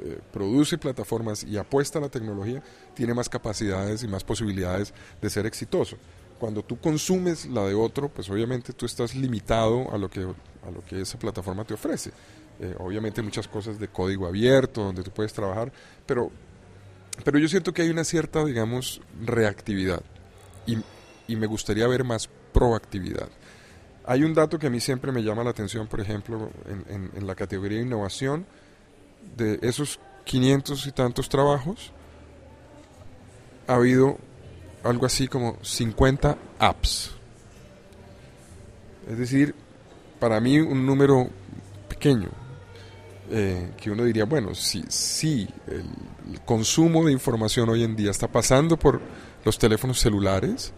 eh, 0.00 0.20
produce 0.32 0.78
plataformas 0.78 1.44
y 1.44 1.56
apuesta 1.56 1.98
a 1.98 2.02
la 2.02 2.08
tecnología 2.08 2.62
tiene 2.94 3.14
más 3.14 3.28
capacidades 3.28 4.02
y 4.02 4.08
más 4.08 4.22
posibilidades 4.22 4.92
de 5.20 5.30
ser 5.30 5.46
exitoso. 5.46 5.96
Cuando 6.38 6.62
tú 6.62 6.78
consumes 6.78 7.46
la 7.46 7.64
de 7.64 7.74
otro, 7.74 8.08
pues 8.08 8.30
obviamente 8.30 8.72
tú 8.72 8.86
estás 8.86 9.14
limitado 9.14 9.92
a 9.92 9.98
lo 9.98 10.08
que, 10.08 10.20
a 10.20 10.70
lo 10.70 10.84
que 10.86 11.00
esa 11.00 11.18
plataforma 11.18 11.64
te 11.64 11.74
ofrece. 11.74 12.12
Eh, 12.60 12.74
obviamente 12.78 13.22
muchas 13.22 13.46
cosas 13.46 13.78
de 13.78 13.88
código 13.88 14.26
abierto, 14.26 14.82
donde 14.82 15.02
tú 15.02 15.10
puedes 15.10 15.32
trabajar, 15.32 15.72
pero, 16.06 16.30
pero 17.24 17.38
yo 17.38 17.48
siento 17.48 17.72
que 17.72 17.82
hay 17.82 17.90
una 17.90 18.04
cierta, 18.04 18.44
digamos, 18.44 19.00
reactividad 19.24 20.02
y, 20.66 20.78
me 21.36 21.46
gustaría 21.46 21.86
ver 21.86 22.04
más 22.04 22.28
proactividad. 22.52 23.28
Hay 24.06 24.24
un 24.24 24.32
dato 24.32 24.58
que 24.58 24.68
a 24.68 24.70
mí 24.70 24.80
siempre 24.80 25.12
me 25.12 25.22
llama 25.22 25.44
la 25.44 25.50
atención, 25.50 25.86
por 25.86 26.00
ejemplo, 26.00 26.50
en, 26.66 26.84
en, 26.94 27.10
en 27.14 27.26
la 27.26 27.34
categoría 27.34 27.80
innovación, 27.80 28.46
de 29.36 29.58
esos 29.62 30.00
500 30.24 30.86
y 30.86 30.92
tantos 30.92 31.28
trabajos, 31.28 31.92
ha 33.66 33.74
habido 33.74 34.18
algo 34.82 35.06
así 35.06 35.28
como 35.28 35.58
50 35.62 36.36
apps. 36.58 37.12
Es 39.08 39.18
decir, 39.18 39.54
para 40.18 40.40
mí 40.40 40.58
un 40.58 40.84
número 40.84 41.28
pequeño, 41.88 42.28
eh, 43.30 43.72
que 43.76 43.90
uno 43.90 44.04
diría, 44.04 44.24
bueno, 44.24 44.54
si, 44.54 44.84
si 44.88 45.48
el, 45.66 45.84
consumo 46.44 47.06
de 47.06 47.12
información 47.12 47.68
hoy 47.70 47.82
en 47.82 47.96
día 47.96 48.10
está 48.10 48.28
pasando 48.28 48.78
por 48.78 49.00
los 49.44 49.58
teléfonos 49.58 49.98
celulares, 49.98 50.72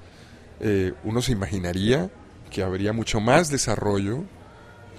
eh, 0.60 0.92
uno 1.04 1.22
se 1.22 1.32
imaginaría 1.32 2.10
que 2.50 2.62
habría 2.62 2.92
mucho 2.92 3.20
más 3.20 3.50
desarrollo 3.50 4.24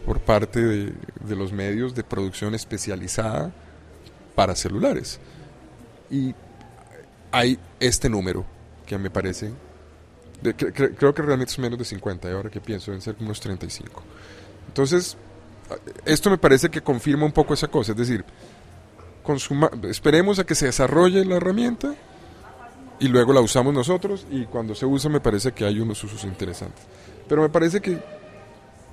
por 0.06 0.20
parte 0.20 0.62
de, 0.62 1.36
los 1.36 1.54
medios 1.54 1.94
de 1.94 2.04
producción 2.04 2.56
especializada 2.56 3.52
para 4.36 4.56
celulares. 4.56 5.20
Y 6.10 6.34
hay 7.32 7.60
este 7.80 8.10
número 8.10 8.46
que 8.92 8.98
me 8.98 9.10
parece, 9.10 9.52
de, 10.42 10.54
cre, 10.54 10.94
creo 10.94 11.14
que 11.14 11.22
realmente 11.22 11.52
es 11.52 11.60
menos 11.60 11.80
de 11.80 11.86
50, 11.86 12.30
y 12.30 12.34
ahora 12.34 12.50
que 12.50 12.60
pienso, 12.60 12.92
deben 12.92 13.02
ser 13.02 13.16
unos 13.20 13.40
35. 13.40 14.04
Entonces, 14.68 15.16
esto 16.06 16.30
me 16.30 16.38
parece 16.38 16.70
que 16.70 16.82
confirma 16.82 17.26
un 17.26 17.32
poco 17.32 17.54
esa 17.54 17.70
cosa, 17.70 17.94
es 17.94 17.98
decir, 17.98 18.26
consuma, 19.24 19.72
esperemos 19.84 20.40
a 20.40 20.44
que 20.44 20.56
se 20.56 20.66
desarrolle 20.66 21.24
la 21.24 21.38
herramienta 21.38 21.96
y 23.00 23.08
luego 23.08 23.32
la 23.32 23.40
usamos 23.40 23.74
nosotros 23.74 24.28
y 24.30 24.46
cuando 24.46 24.76
se 24.76 24.86
usa 24.86 25.10
me 25.10 25.22
parece 25.22 25.54
que 25.54 25.64
hay 25.64 25.80
unos 25.80 26.04
usos 26.04 26.26
interesantes. 26.26 26.84
Pero 27.30 27.44
me 27.44 27.50
parece 27.50 27.80
que 27.80 27.98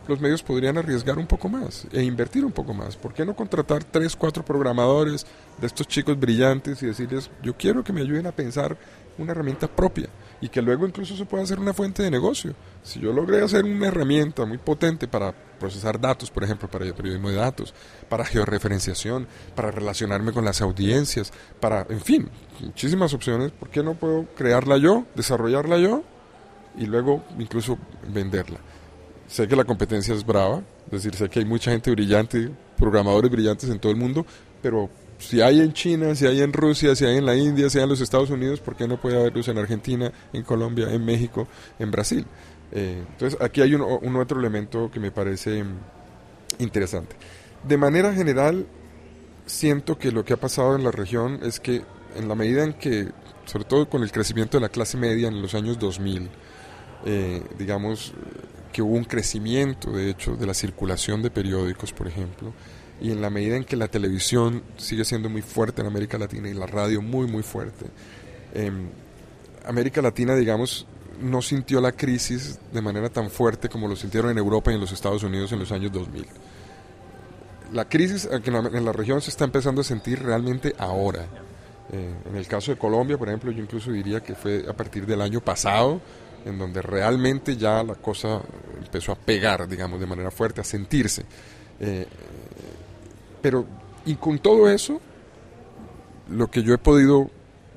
los 0.06 0.20
medios 0.20 0.42
podrían 0.42 0.78
arriesgar 0.78 1.18
un 1.18 1.26
poco 1.26 1.48
más 1.48 1.86
e 1.92 2.02
invertir 2.04 2.44
un 2.44 2.52
poco 2.52 2.72
más. 2.72 2.96
¿Por 2.96 3.12
qué 3.12 3.24
no 3.26 3.34
contratar 3.34 3.82
tres, 3.82 4.14
cuatro 4.14 4.44
programadores 4.44 5.26
de 5.60 5.66
estos 5.66 5.88
chicos 5.88 6.18
brillantes 6.18 6.82
y 6.82 6.86
decirles, 6.86 7.30
yo 7.42 7.56
quiero 7.56 7.82
que 7.82 7.92
me 7.92 8.00
ayuden 8.00 8.26
a 8.28 8.32
pensar 8.32 8.78
una 9.18 9.32
herramienta 9.32 9.66
propia 9.68 10.08
y 10.40 10.48
que 10.48 10.62
luego 10.62 10.86
incluso 10.86 11.16
se 11.16 11.24
pueda 11.24 11.44
hacer 11.44 11.58
una 11.58 11.74
fuente 11.74 12.02
de 12.02 12.10
negocio? 12.10 12.54
Si 12.82 13.00
yo 13.00 13.12
logré 13.12 13.42
hacer 13.42 13.64
una 13.64 13.88
herramienta 13.88 14.44
muy 14.44 14.58
potente 14.58 15.08
para 15.08 15.32
procesar 15.32 16.00
datos, 16.00 16.30
por 16.30 16.44
ejemplo, 16.44 16.68
para 16.68 16.84
el 16.84 16.94
periodismo 16.94 17.30
de 17.30 17.36
datos, 17.36 17.74
para 18.08 18.24
georreferenciación, 18.24 19.26
para 19.54 19.70
relacionarme 19.70 20.32
con 20.32 20.44
las 20.44 20.60
audiencias, 20.60 21.32
para, 21.60 21.86
en 21.88 22.00
fin, 22.00 22.28
muchísimas 22.60 23.12
opciones, 23.14 23.50
¿por 23.50 23.68
qué 23.68 23.82
no 23.82 23.94
puedo 23.94 24.26
crearla 24.36 24.76
yo, 24.78 25.04
desarrollarla 25.14 25.78
yo 25.78 26.02
y 26.78 26.86
luego 26.86 27.24
incluso 27.38 27.78
venderla? 28.08 28.58
Sé 29.26 29.46
que 29.46 29.56
la 29.56 29.64
competencia 29.64 30.14
es 30.14 30.24
brava, 30.24 30.62
es 30.86 30.92
decir, 30.92 31.14
sé 31.14 31.28
que 31.28 31.40
hay 31.40 31.44
mucha 31.44 31.70
gente 31.70 31.90
brillante, 31.90 32.50
programadores 32.78 33.30
brillantes 33.30 33.68
en 33.68 33.78
todo 33.78 33.92
el 33.92 33.98
mundo, 33.98 34.24
pero 34.62 34.88
si 35.18 35.40
hay 35.40 35.60
en 35.60 35.72
China, 35.72 36.14
si 36.14 36.26
hay 36.26 36.40
en 36.40 36.52
Rusia, 36.52 36.94
si 36.94 37.04
hay 37.04 37.16
en 37.16 37.26
la 37.26 37.36
India, 37.36 37.68
si 37.68 37.78
hay 37.78 37.84
en 37.84 37.90
los 37.90 38.00
Estados 38.00 38.30
Unidos, 38.30 38.60
¿por 38.60 38.76
qué 38.76 38.86
no 38.86 39.00
puede 39.00 39.18
haber 39.18 39.34
luz 39.34 39.48
en 39.48 39.58
Argentina, 39.58 40.12
en 40.32 40.42
Colombia, 40.42 40.92
en 40.92 41.04
México, 41.04 41.48
en 41.78 41.90
Brasil? 41.90 42.24
Eh, 42.70 43.04
entonces 43.10 43.38
aquí 43.40 43.60
hay 43.60 43.74
un, 43.74 44.16
otro 44.16 44.38
elemento 44.38 44.90
que 44.90 45.00
me 45.00 45.10
parece 45.10 45.64
interesante. 46.58 47.16
De 47.66 47.76
manera 47.76 48.14
general, 48.14 48.66
siento 49.46 49.98
que 49.98 50.12
lo 50.12 50.24
que 50.24 50.34
ha 50.34 50.36
pasado 50.36 50.76
en 50.76 50.84
la 50.84 50.92
región 50.92 51.40
es 51.42 51.58
que 51.58 51.82
en 52.14 52.28
la 52.28 52.34
medida 52.34 52.62
en 52.62 52.74
que, 52.74 53.08
sobre 53.44 53.64
todo 53.64 53.88
con 53.88 54.02
el 54.02 54.12
crecimiento 54.12 54.56
de 54.58 54.62
la 54.62 54.68
clase 54.68 54.96
media 54.96 55.28
en 55.28 55.42
los 55.42 55.54
años 55.54 55.78
2000, 55.78 56.28
eh, 57.06 57.42
digamos 57.58 58.12
que 58.72 58.82
hubo 58.82 58.94
un 58.94 59.04
crecimiento, 59.04 59.90
de 59.90 60.10
hecho, 60.10 60.36
de 60.36 60.46
la 60.46 60.54
circulación 60.54 61.22
de 61.22 61.30
periódicos, 61.30 61.92
por 61.92 62.06
ejemplo, 62.06 62.52
y 63.00 63.10
en 63.12 63.20
la 63.20 63.30
medida 63.30 63.56
en 63.56 63.64
que 63.64 63.76
la 63.76 63.88
televisión 63.88 64.62
sigue 64.76 65.04
siendo 65.04 65.28
muy 65.28 65.42
fuerte 65.42 65.80
en 65.80 65.86
América 65.86 66.18
Latina 66.18 66.48
y 66.48 66.54
la 66.54 66.66
radio 66.66 67.00
muy, 67.00 67.26
muy 67.26 67.42
fuerte, 67.42 67.86
em, 68.54 68.88
América 69.64 70.00
Latina, 70.02 70.34
digamos, 70.34 70.86
no 71.20 71.42
sintió 71.42 71.80
la 71.80 71.92
crisis 71.92 72.58
de 72.72 72.80
manera 72.80 73.08
tan 73.08 73.30
fuerte 73.30 73.68
como 73.68 73.88
lo 73.88 73.96
sintieron 73.96 74.30
en 74.30 74.38
Europa 74.38 74.70
y 74.70 74.74
en 74.74 74.80
los 74.80 74.92
Estados 74.92 75.22
Unidos 75.22 75.52
en 75.52 75.58
los 75.58 75.72
años 75.72 75.92
2000. 75.92 76.26
La 77.72 77.86
crisis 77.86 78.28
en 78.30 78.84
la, 78.84 78.92
región 78.92 79.20
se 79.20 79.30
está 79.30 79.44
empezando 79.44 79.82
a 79.82 79.84
sentir 79.84 80.22
realmente 80.22 80.74
ahora. 80.78 81.26
Eh, 81.92 82.14
en 82.30 82.36
el 82.36 82.46
caso 82.46 82.70
de 82.70 82.78
Colombia, 82.78 83.18
por 83.18 83.28
ejemplo, 83.28 83.50
yo 83.50 83.62
incluso 83.62 83.90
diría 83.90 84.22
que 84.22 84.34
fue 84.34 84.64
a 84.66 84.72
partir 84.72 85.04
del 85.04 85.20
año 85.20 85.40
pasado, 85.40 86.00
en 86.44 86.58
donde 86.58 86.80
realmente 86.80 87.56
ya 87.56 87.82
la 87.82 87.94
cosa 87.94 88.40
empezó 88.82 89.12
a 89.12 89.16
pegar, 89.16 89.68
digamos, 89.68 90.00
de 90.00 90.06
manera 90.06 90.30
fuerte, 90.30 90.62
a 90.62 90.64
sentirse. 90.64 91.24
Eh, 91.80 92.06
pero, 93.40 93.66
y 94.04 94.16
con 94.16 94.38
todo 94.38 94.70
eso, 94.70 95.00
lo 96.28 96.50
que 96.50 96.62
yo 96.62 96.74
he 96.74 96.78
podido 96.78 97.30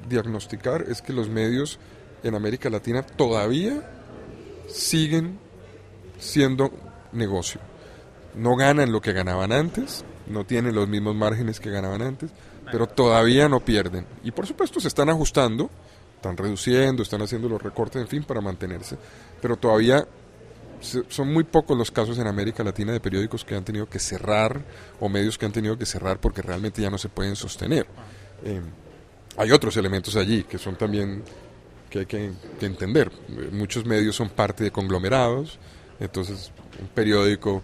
diagnosticar 0.10 0.86
es 0.88 1.02
que 1.02 1.14
los 1.14 1.30
medios 1.30 1.80
en 2.24 2.36
América 2.36 2.70
Latina 2.70 3.04
todavía 3.04 3.90
siguen 4.68 5.40
siendo 6.20 6.72
negocio. 7.12 7.60
No 8.36 8.56
ganan 8.56 8.92
lo 8.92 9.02
que 9.02 9.14
ganaban 9.14 9.52
antes, 9.52 10.06
no 10.28 10.46
tienen 10.46 10.76
los 10.76 10.88
mismos 10.88 11.16
márgenes 11.16 11.60
que 11.60 11.70
ganaban 11.70 12.02
antes, 12.02 12.32
pero 12.72 12.88
todavía 12.88 13.50
no 13.50 13.60
pierden. 13.60 14.06
Y 14.24 14.32
por 14.32 14.48
supuesto 14.48 14.80
se 14.80 14.88
están 14.88 15.10
ajustando, 15.10 15.70
están 16.16 16.38
reduciendo, 16.38 17.04
están 17.04 17.22
haciendo 17.22 17.50
los 17.50 17.62
recortes, 17.62 18.02
en 18.02 18.08
fin, 18.08 18.24
para 18.24 18.42
mantenerse, 18.42 18.98
pero 19.42 19.58
todavía 19.58 20.08
son 20.82 21.32
muy 21.32 21.44
pocos 21.44 21.78
los 21.78 21.92
casos 21.92 22.18
en 22.18 22.28
América 22.28 22.64
Latina 22.64 22.92
de 22.92 23.00
periódicos 23.00 23.46
que 23.46 23.56
han 23.56 23.64
tenido 23.64 23.88
que 23.88 24.00
cerrar 24.00 24.62
o 25.00 25.10
medios 25.10 25.38
que 25.38 25.46
han 25.46 25.52
tenido 25.52 25.78
que 25.78 25.86
cerrar 25.86 26.20
porque 26.20 26.42
realmente 26.42 26.82
ya 26.82 26.90
no 26.90 26.98
se 26.98 27.10
pueden 27.10 27.36
sostener. 27.36 27.86
Eh, 28.44 28.62
hay 29.38 29.52
otros 29.52 29.78
elementos 29.78 30.16
allí 30.16 30.44
que 30.44 30.58
son 30.58 30.76
también 30.76 31.24
que 31.90 32.00
hay 32.00 32.06
que, 32.06 32.32
entender. 32.62 33.12
Muchos 33.52 33.86
medios 33.86 34.16
son 34.16 34.30
parte 34.30 34.64
de 34.64 34.72
conglomerados, 34.72 35.60
entonces 36.00 36.52
un 36.80 36.88
periódico 36.88 37.62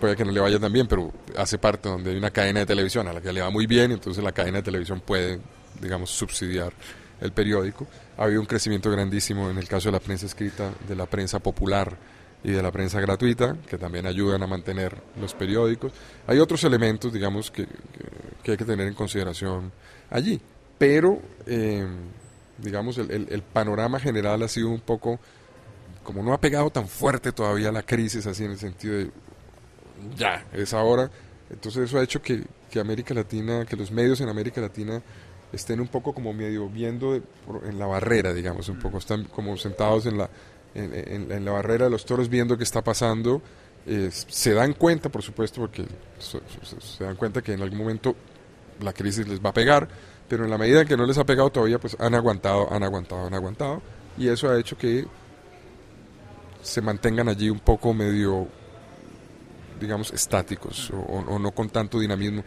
puede 0.00 0.16
que 0.16 0.24
no 0.24 0.32
le 0.32 0.40
vaya 0.40 0.58
tan 0.58 0.72
bien, 0.72 0.86
pero 0.86 1.12
hace 1.36 1.58
parte 1.58 1.88
donde 1.88 2.10
hay 2.10 2.16
una 2.16 2.30
cadena 2.30 2.60
de 2.60 2.66
televisión 2.66 3.06
a 3.06 3.12
la 3.12 3.20
que 3.20 3.32
le 3.32 3.42
va 3.42 3.50
muy 3.50 3.66
bien, 3.66 3.92
entonces 3.92 4.24
la 4.24 4.32
cadena 4.32 4.58
de 4.58 4.62
televisión 4.62 5.00
puede, 5.00 5.40
digamos, 5.80 6.10
subsidiar 6.10 6.72
el 7.20 7.32
periódico. 7.32 7.86
Ha 8.16 8.24
habido 8.24 8.40
un 8.40 8.46
crecimiento 8.46 8.90
grandísimo 8.90 9.50
en 9.50 9.58
el 9.58 9.68
caso 9.68 9.88
de 9.88 9.92
la 9.92 10.00
prensa 10.00 10.26
escrita, 10.26 10.72
de 10.88 10.96
la 10.96 11.06
prensa 11.06 11.38
popular 11.38 11.96
y 12.44 12.52
de 12.52 12.62
la 12.62 12.70
prensa 12.70 13.00
gratuita, 13.00 13.56
que 13.68 13.78
también 13.78 14.06
ayudan 14.06 14.42
a 14.42 14.46
mantener 14.46 14.96
los 15.20 15.34
periódicos. 15.34 15.92
Hay 16.26 16.38
otros 16.38 16.62
elementos, 16.62 17.12
digamos, 17.12 17.50
que, 17.50 17.66
que, 18.42 18.52
hay 18.52 18.56
que 18.56 18.64
tener 18.64 18.86
en 18.86 18.94
consideración 18.94 19.72
allí, 20.10 20.40
pero... 20.78 21.20
Eh, 21.46 21.86
digamos, 22.58 22.98
el, 22.98 23.28
el, 23.30 23.42
panorama 23.42 23.98
general 23.98 24.42
ha 24.42 24.48
sido 24.48 24.68
un 24.68 24.80
poco, 24.80 25.18
como 26.02 26.22
no 26.22 26.32
ha 26.32 26.40
pegado 26.40 26.70
tan 26.70 26.88
fuerte 26.88 27.32
todavía 27.32 27.72
la 27.72 27.82
crisis, 27.82 28.26
así 28.26 28.44
en 28.44 28.52
el 28.52 28.58
sentido 28.58 28.94
de, 28.94 29.10
ya, 30.16 30.46
es 30.52 30.72
ahora, 30.72 31.10
entonces 31.50 31.84
eso 31.84 31.98
ha 31.98 32.02
hecho 32.02 32.22
que, 32.22 32.44
que 32.70 32.80
América 32.80 33.14
Latina, 33.14 33.64
que 33.64 33.76
los 33.76 33.90
medios 33.90 34.20
en 34.20 34.28
América 34.28 34.60
Latina 34.60 35.02
estén 35.52 35.80
un 35.80 35.88
poco 35.88 36.12
como 36.12 36.32
medio 36.32 36.68
viendo 36.68 37.14
en 37.14 37.78
la 37.78 37.86
barrera, 37.86 38.32
digamos, 38.32 38.68
un 38.68 38.78
poco, 38.78 38.98
están 38.98 39.24
como 39.24 39.56
sentados 39.56 40.06
en 40.06 40.18
la, 40.18 40.30
en, 40.74 41.44
la 41.44 41.52
barrera 41.52 41.84
de 41.86 41.90
los 41.90 42.04
toros 42.04 42.28
viendo 42.28 42.56
qué 42.56 42.64
está 42.64 42.82
pasando. 42.82 43.42
se 44.08 44.54
dan 44.54 44.72
cuenta, 44.74 45.08
por 45.08 45.22
supuesto, 45.22 45.60
porque 45.60 45.84
se 46.18 47.04
dan 47.04 47.16
cuenta 47.16 47.42
que 47.42 47.52
en 47.52 47.62
algún 47.62 47.78
momento 47.78 48.14
la 48.80 48.92
crisis 48.92 49.26
les 49.28 49.40
va 49.40 49.50
a 49.50 49.54
pegar, 49.54 49.88
pero 50.28 50.44
en 50.44 50.50
la 50.50 50.58
medida 50.58 50.82
en 50.82 50.88
que 50.88 50.96
no 50.96 51.06
les 51.06 51.18
ha 51.18 51.24
pegado 51.24 51.50
todavía, 51.50 51.78
pues 51.78 51.96
han 51.98 52.14
aguantado, 52.14 52.72
han 52.72 52.82
aguantado, 52.82 53.26
han 53.26 53.34
aguantado, 53.34 53.82
y 54.16 54.28
eso 54.28 54.50
ha 54.50 54.58
hecho 54.58 54.76
que 54.76 55.06
se 56.62 56.80
mantengan 56.80 57.28
allí 57.28 57.50
un 57.50 57.60
poco 57.60 57.92
medio, 57.92 58.48
digamos, 59.78 60.12
estáticos 60.12 60.90
o, 60.90 61.38
no 61.38 61.50
con 61.52 61.68
tanto 61.68 62.00
dinamismo 62.00 62.42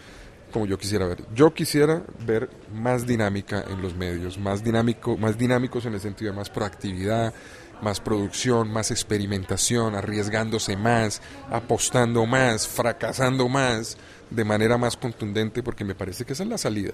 como 0.52 0.66
yo 0.66 0.78
quisiera 0.78 1.06
ver. 1.06 1.24
Yo 1.36 1.54
quisiera 1.54 2.02
ver 2.26 2.50
más 2.74 3.06
dinámica 3.06 3.64
en 3.70 3.82
los 3.82 3.96
medios, 3.96 4.38
más 4.40 4.64
dinámico, 4.64 5.18
más 5.18 5.38
dinámicos 5.38 5.86
en 5.86 5.94
el 5.94 6.00
sentido 6.00 6.32
de 6.32 6.38
más 6.38 6.50
proactividad, 6.50 7.34
más 7.82 8.00
producción, 8.00 8.72
más 8.72 8.92
experimentación, 8.92 9.96
arriesgándose 9.96 10.76
más, 10.78 11.22
apostando 11.52 12.26
más, 12.26 12.68
fracasando 12.68 13.48
más, 13.50 13.98
de 14.30 14.44
manera 14.44 14.78
más 14.78 14.98
contundente, 14.98 15.64
porque 15.64 15.86
me 15.86 15.96
parece 15.96 16.26
que 16.26 16.34
esa 16.34 16.44
es 16.44 16.50
la 16.50 16.58
salida. 16.58 16.94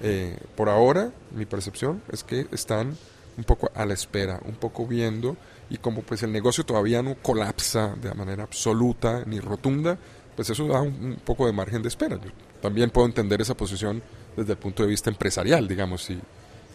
Eh, 0.00 0.36
por 0.56 0.68
ahora, 0.68 1.10
mi 1.34 1.46
percepción 1.46 2.02
es 2.10 2.24
que 2.24 2.46
están 2.52 2.96
un 3.36 3.44
poco 3.44 3.70
a 3.74 3.84
la 3.84 3.94
espera, 3.94 4.40
un 4.44 4.54
poco 4.54 4.86
viendo, 4.86 5.36
y 5.70 5.78
como 5.78 6.02
pues 6.02 6.22
el 6.22 6.32
negocio 6.32 6.64
todavía 6.64 7.02
no 7.02 7.16
colapsa 7.16 7.94
de 8.00 8.12
manera 8.14 8.44
absoluta 8.44 9.24
ni 9.26 9.40
rotunda, 9.40 9.98
pues 10.36 10.50
eso 10.50 10.66
da 10.66 10.80
un, 10.80 11.18
poco 11.24 11.46
de 11.46 11.52
margen 11.52 11.82
de 11.82 11.88
espera. 11.88 12.18
también 12.60 12.90
puedo 12.90 13.06
entender 13.06 13.40
esa 13.40 13.56
posición 13.56 14.02
desde 14.36 14.52
el 14.52 14.58
punto 14.58 14.82
de 14.82 14.88
vista 14.88 15.10
empresarial, 15.10 15.68
digamos, 15.68 16.04
si, 16.04 16.20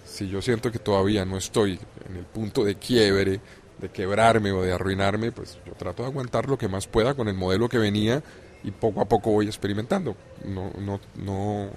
si 0.10 0.28
yo 0.28 0.42
siento 0.42 0.72
que 0.72 0.80
todavía 0.80 1.26
no 1.26 1.38
estoy 1.38 1.80
en 2.10 2.16
el 2.18 2.26
punto 2.26 2.64
de 2.64 2.76
quiebre, 2.76 3.40
de 3.80 3.90
quebrarme 3.90 4.52
o 4.52 4.62
de 4.62 4.74
arruinarme, 4.74 5.32
pues 5.32 5.58
yo 5.66 5.74
trato 5.74 6.04
de 6.04 6.10
aguantar 6.10 6.50
lo 6.50 6.58
que 6.58 6.68
más 6.68 6.88
pueda 6.88 7.14
con 7.14 7.28
el 7.28 7.36
modelo 7.36 7.70
que 7.70 7.78
venía 7.78 8.22
y 8.64 8.72
poco 8.72 9.02
a 9.02 9.06
poco 9.06 9.32
voy 9.32 9.46
experimentando. 9.48 10.16
No, 10.46 10.72
no, 10.78 11.00
no, 11.16 11.70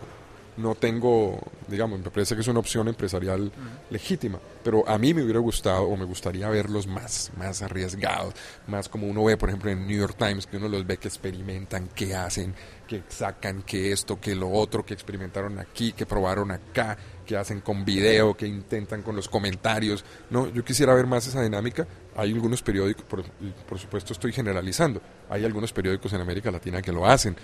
no 0.56 0.74
tengo, 0.74 1.38
digamos, 1.68 2.00
me 2.00 2.10
parece 2.10 2.34
que 2.34 2.42
es 2.42 2.48
una 2.48 2.58
opción 2.60 2.88
empresarial 2.88 3.50
legítima, 3.90 4.38
pero 4.62 4.86
a 4.88 4.98
mí 4.98 5.14
me 5.14 5.22
hubiera 5.22 5.38
gustado 5.38 5.84
o 5.84 5.96
me 5.96 6.04
gustaría 6.04 6.48
verlos 6.48 6.86
más, 6.86 7.30
más 7.36 7.62
arriesgados, 7.62 8.34
más 8.66 8.88
como 8.88 9.06
uno 9.06 9.24
ve, 9.24 9.36
por 9.36 9.48
ejemplo, 9.48 9.70
en 9.70 9.86
New 9.86 9.98
York 9.98 10.16
Times, 10.18 10.46
que 10.46 10.56
uno 10.56 10.68
los 10.68 10.86
ve 10.86 10.98
que 10.98 11.08
experimentan, 11.08 11.88
que 11.88 12.14
hacen, 12.14 12.54
que 12.86 13.02
sacan, 13.08 13.62
que 13.62 13.92
esto, 13.92 14.20
que 14.20 14.34
lo 14.34 14.50
otro, 14.50 14.84
que 14.84 14.94
experimentaron 14.94 15.58
aquí, 15.58 15.92
que 15.92 16.04
probaron 16.04 16.50
acá, 16.50 16.98
que 17.32 17.38
hacen 17.38 17.62
con 17.62 17.82
video, 17.82 18.34
que 18.34 18.46
intentan 18.46 19.00
con 19.00 19.16
los 19.16 19.26
comentarios. 19.26 20.04
No, 20.28 20.52
yo 20.52 20.62
quisiera 20.62 20.92
ver 20.92 21.06
más 21.06 21.26
esa 21.26 21.40
dinámica. 21.40 21.86
Hay 22.14 22.30
algunos 22.30 22.62
periódicos, 22.62 23.04
por, 23.04 23.24
por, 23.66 23.78
supuesto 23.78 24.12
estoy 24.12 24.34
generalizando, 24.34 25.00
hay 25.30 25.46
algunos 25.46 25.72
periódicos 25.72 26.12
en 26.12 26.20
América 26.20 26.50
Latina 26.50 26.82
que 26.82 26.92
lo 26.92 27.06
hacen, 27.06 27.34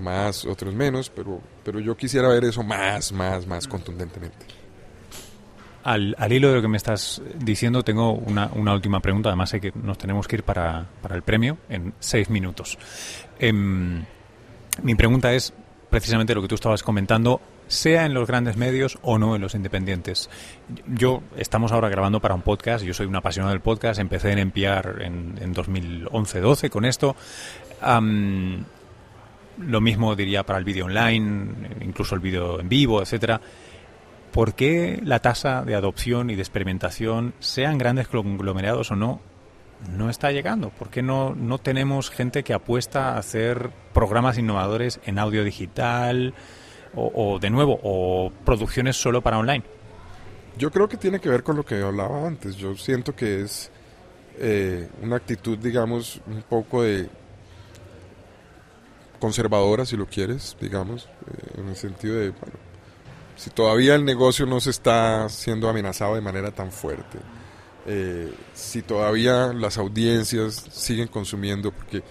más, 0.00 0.46
otros 0.46 0.72
menos, 0.74 1.10
pero, 1.10 1.42
pero 1.62 1.78
yo 1.78 1.94
quisiera 1.94 2.28
ver 2.28 2.44
eso 2.44 2.62
más, 2.62 3.12
más, 3.12 3.46
más 3.46 3.68
contundentemente. 3.68 4.46
Al, 5.82 6.16
al 6.18 6.32
hilo 6.32 6.48
de 6.48 6.54
lo 6.54 6.62
que 6.62 6.68
me 6.68 6.78
estás 6.78 7.20
diciendo, 7.36 7.82
tengo 7.82 8.14
una, 8.14 8.50
una 8.54 8.72
última 8.72 9.00
pregunta. 9.00 9.28
Además, 9.28 9.50
sé 9.50 9.60
que 9.60 9.72
nos 9.74 9.98
tenemos 9.98 10.26
que 10.26 10.36
ir 10.36 10.42
para, 10.42 10.86
para 11.02 11.16
el 11.16 11.20
premio 11.20 11.58
en 11.68 11.92
seis 12.00 12.30
minutos. 12.30 12.78
Em, 13.38 14.02
mi 14.82 14.94
pregunta 14.94 15.34
es 15.34 15.52
precisamente 15.90 16.34
lo 16.34 16.40
que 16.40 16.48
tú 16.48 16.54
estabas 16.54 16.82
comentando 16.82 17.42
sea 17.66 18.06
en 18.06 18.14
los 18.14 18.26
grandes 18.26 18.56
medios 18.56 18.98
o 19.02 19.18
no 19.18 19.34
en 19.34 19.42
los 19.42 19.54
independientes. 19.54 20.30
Yo 20.86 21.22
estamos 21.36 21.72
ahora 21.72 21.88
grabando 21.88 22.20
para 22.20 22.34
un 22.34 22.42
podcast, 22.42 22.84
yo 22.84 22.94
soy 22.94 23.06
un 23.06 23.16
apasionado 23.16 23.52
del 23.52 23.60
podcast, 23.60 24.00
empecé 24.00 24.32
en 24.32 24.38
enviar 24.38 24.98
en, 25.00 25.38
en 25.40 25.54
2011-12 25.54 26.70
con 26.70 26.84
esto. 26.84 27.16
lo 29.58 29.80
mismo 29.80 30.16
diría 30.16 30.44
para 30.44 30.58
el 30.58 30.64
vídeo 30.64 30.86
online, 30.86 31.52
incluso 31.80 32.14
el 32.14 32.20
vídeo 32.20 32.60
en 32.60 32.68
vivo, 32.68 33.00
etcétera. 33.00 33.40
¿Por 34.32 34.54
qué 34.54 35.00
la 35.04 35.20
tasa 35.20 35.62
de 35.62 35.76
adopción 35.76 36.28
y 36.28 36.34
de 36.34 36.42
experimentación, 36.42 37.34
sean 37.38 37.78
grandes 37.78 38.08
conglomerados 38.08 38.90
o 38.90 38.96
no, 38.96 39.20
no 39.96 40.10
está 40.10 40.32
llegando? 40.32 40.70
¿Por 40.70 40.88
qué 40.88 41.02
no, 41.02 41.36
no 41.36 41.58
tenemos 41.58 42.10
gente 42.10 42.42
que 42.42 42.52
apuesta 42.52 43.10
a 43.10 43.18
hacer 43.18 43.70
programas 43.92 44.36
innovadores 44.36 44.98
en 45.04 45.20
audio 45.20 45.44
digital? 45.44 46.34
O, 46.96 47.38
de 47.38 47.50
nuevo, 47.50 47.78
o 47.82 48.30
producciones 48.44 48.96
solo 48.96 49.20
para 49.22 49.38
online? 49.38 49.64
Yo 50.56 50.70
creo 50.70 50.88
que 50.88 50.96
tiene 50.96 51.20
que 51.20 51.28
ver 51.28 51.42
con 51.42 51.56
lo 51.56 51.64
que 51.64 51.82
hablaba 51.82 52.26
antes. 52.26 52.56
Yo 52.56 52.76
siento 52.76 53.14
que 53.14 53.42
es 53.42 53.70
eh, 54.38 54.88
una 55.02 55.16
actitud, 55.16 55.58
digamos, 55.58 56.20
un 56.26 56.42
poco 56.42 56.82
de 56.82 57.08
conservadora, 59.18 59.86
si 59.86 59.96
lo 59.96 60.06
quieres, 60.06 60.56
digamos, 60.60 61.04
eh, 61.04 61.60
en 61.60 61.68
el 61.68 61.76
sentido 61.76 62.16
de, 62.16 62.30
bueno, 62.30 62.56
si 63.36 63.50
todavía 63.50 63.94
el 63.94 64.04
negocio 64.04 64.46
no 64.46 64.60
se 64.60 64.70
está 64.70 65.28
siendo 65.28 65.68
amenazado 65.68 66.14
de 66.14 66.20
manera 66.20 66.50
tan 66.50 66.70
fuerte, 66.70 67.18
eh, 67.86 68.32
si 68.54 68.82
todavía 68.82 69.52
las 69.52 69.76
audiencias 69.78 70.54
siguen 70.72 71.08
consumiendo, 71.08 71.70
porque 71.70 72.02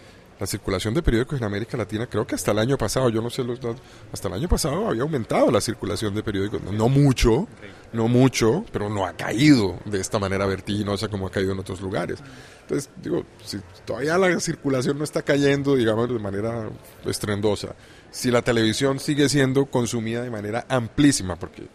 la 0.43 0.47
circulación 0.47 0.93
de 0.93 1.01
periódicos 1.01 1.39
en 1.39 1.45
América 1.45 1.77
Latina, 1.77 2.05
creo 2.05 2.27
que 2.27 2.35
hasta 2.35 2.51
el 2.51 2.59
año 2.59 2.77
pasado, 2.77 3.07
yo 3.07 3.21
no 3.21 3.29
sé 3.29 3.45
los 3.45 3.61
datos, 3.61 3.81
hasta 4.11 4.27
el 4.27 4.33
año 4.33 4.49
pasado 4.49 4.89
había 4.89 5.03
aumentado 5.03 5.49
la 5.49 5.61
circulación 5.61 6.13
de 6.13 6.21
periódicos, 6.21 6.61
no 6.61 6.89
mucho, 6.89 7.47
no 7.93 8.09
mucho, 8.09 8.65
pero 8.73 8.89
no 8.89 9.05
ha 9.05 9.13
caído 9.13 9.79
de 9.85 10.01
esta 10.01 10.19
manera 10.19 10.45
vertiginosa 10.45 11.07
como 11.07 11.27
ha 11.27 11.31
caído 11.31 11.53
en 11.53 11.59
otros 11.59 11.79
lugares. 11.79 12.19
Entonces, 12.63 12.89
digo, 13.01 13.23
si 13.45 13.57
todavía 13.85 14.17
la 14.17 14.37
circulación 14.41 14.97
no 14.97 15.05
está 15.05 15.21
cayendo, 15.21 15.77
digamos, 15.77 16.09
de 16.09 16.19
manera 16.19 16.69
estruendosa, 17.05 17.73
si 18.11 18.29
la 18.29 18.41
televisión 18.41 18.99
sigue 18.99 19.29
siendo 19.29 19.67
consumida 19.67 20.23
de 20.23 20.29
manera 20.29 20.65
amplísima, 20.67 21.37
porque 21.37 21.69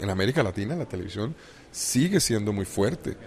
en 0.00 0.08
América 0.08 0.42
Latina 0.42 0.74
la 0.74 0.86
televisión 0.86 1.34
sigue 1.70 2.18
siendo 2.18 2.54
muy 2.54 2.64
fuerte, 2.64 3.18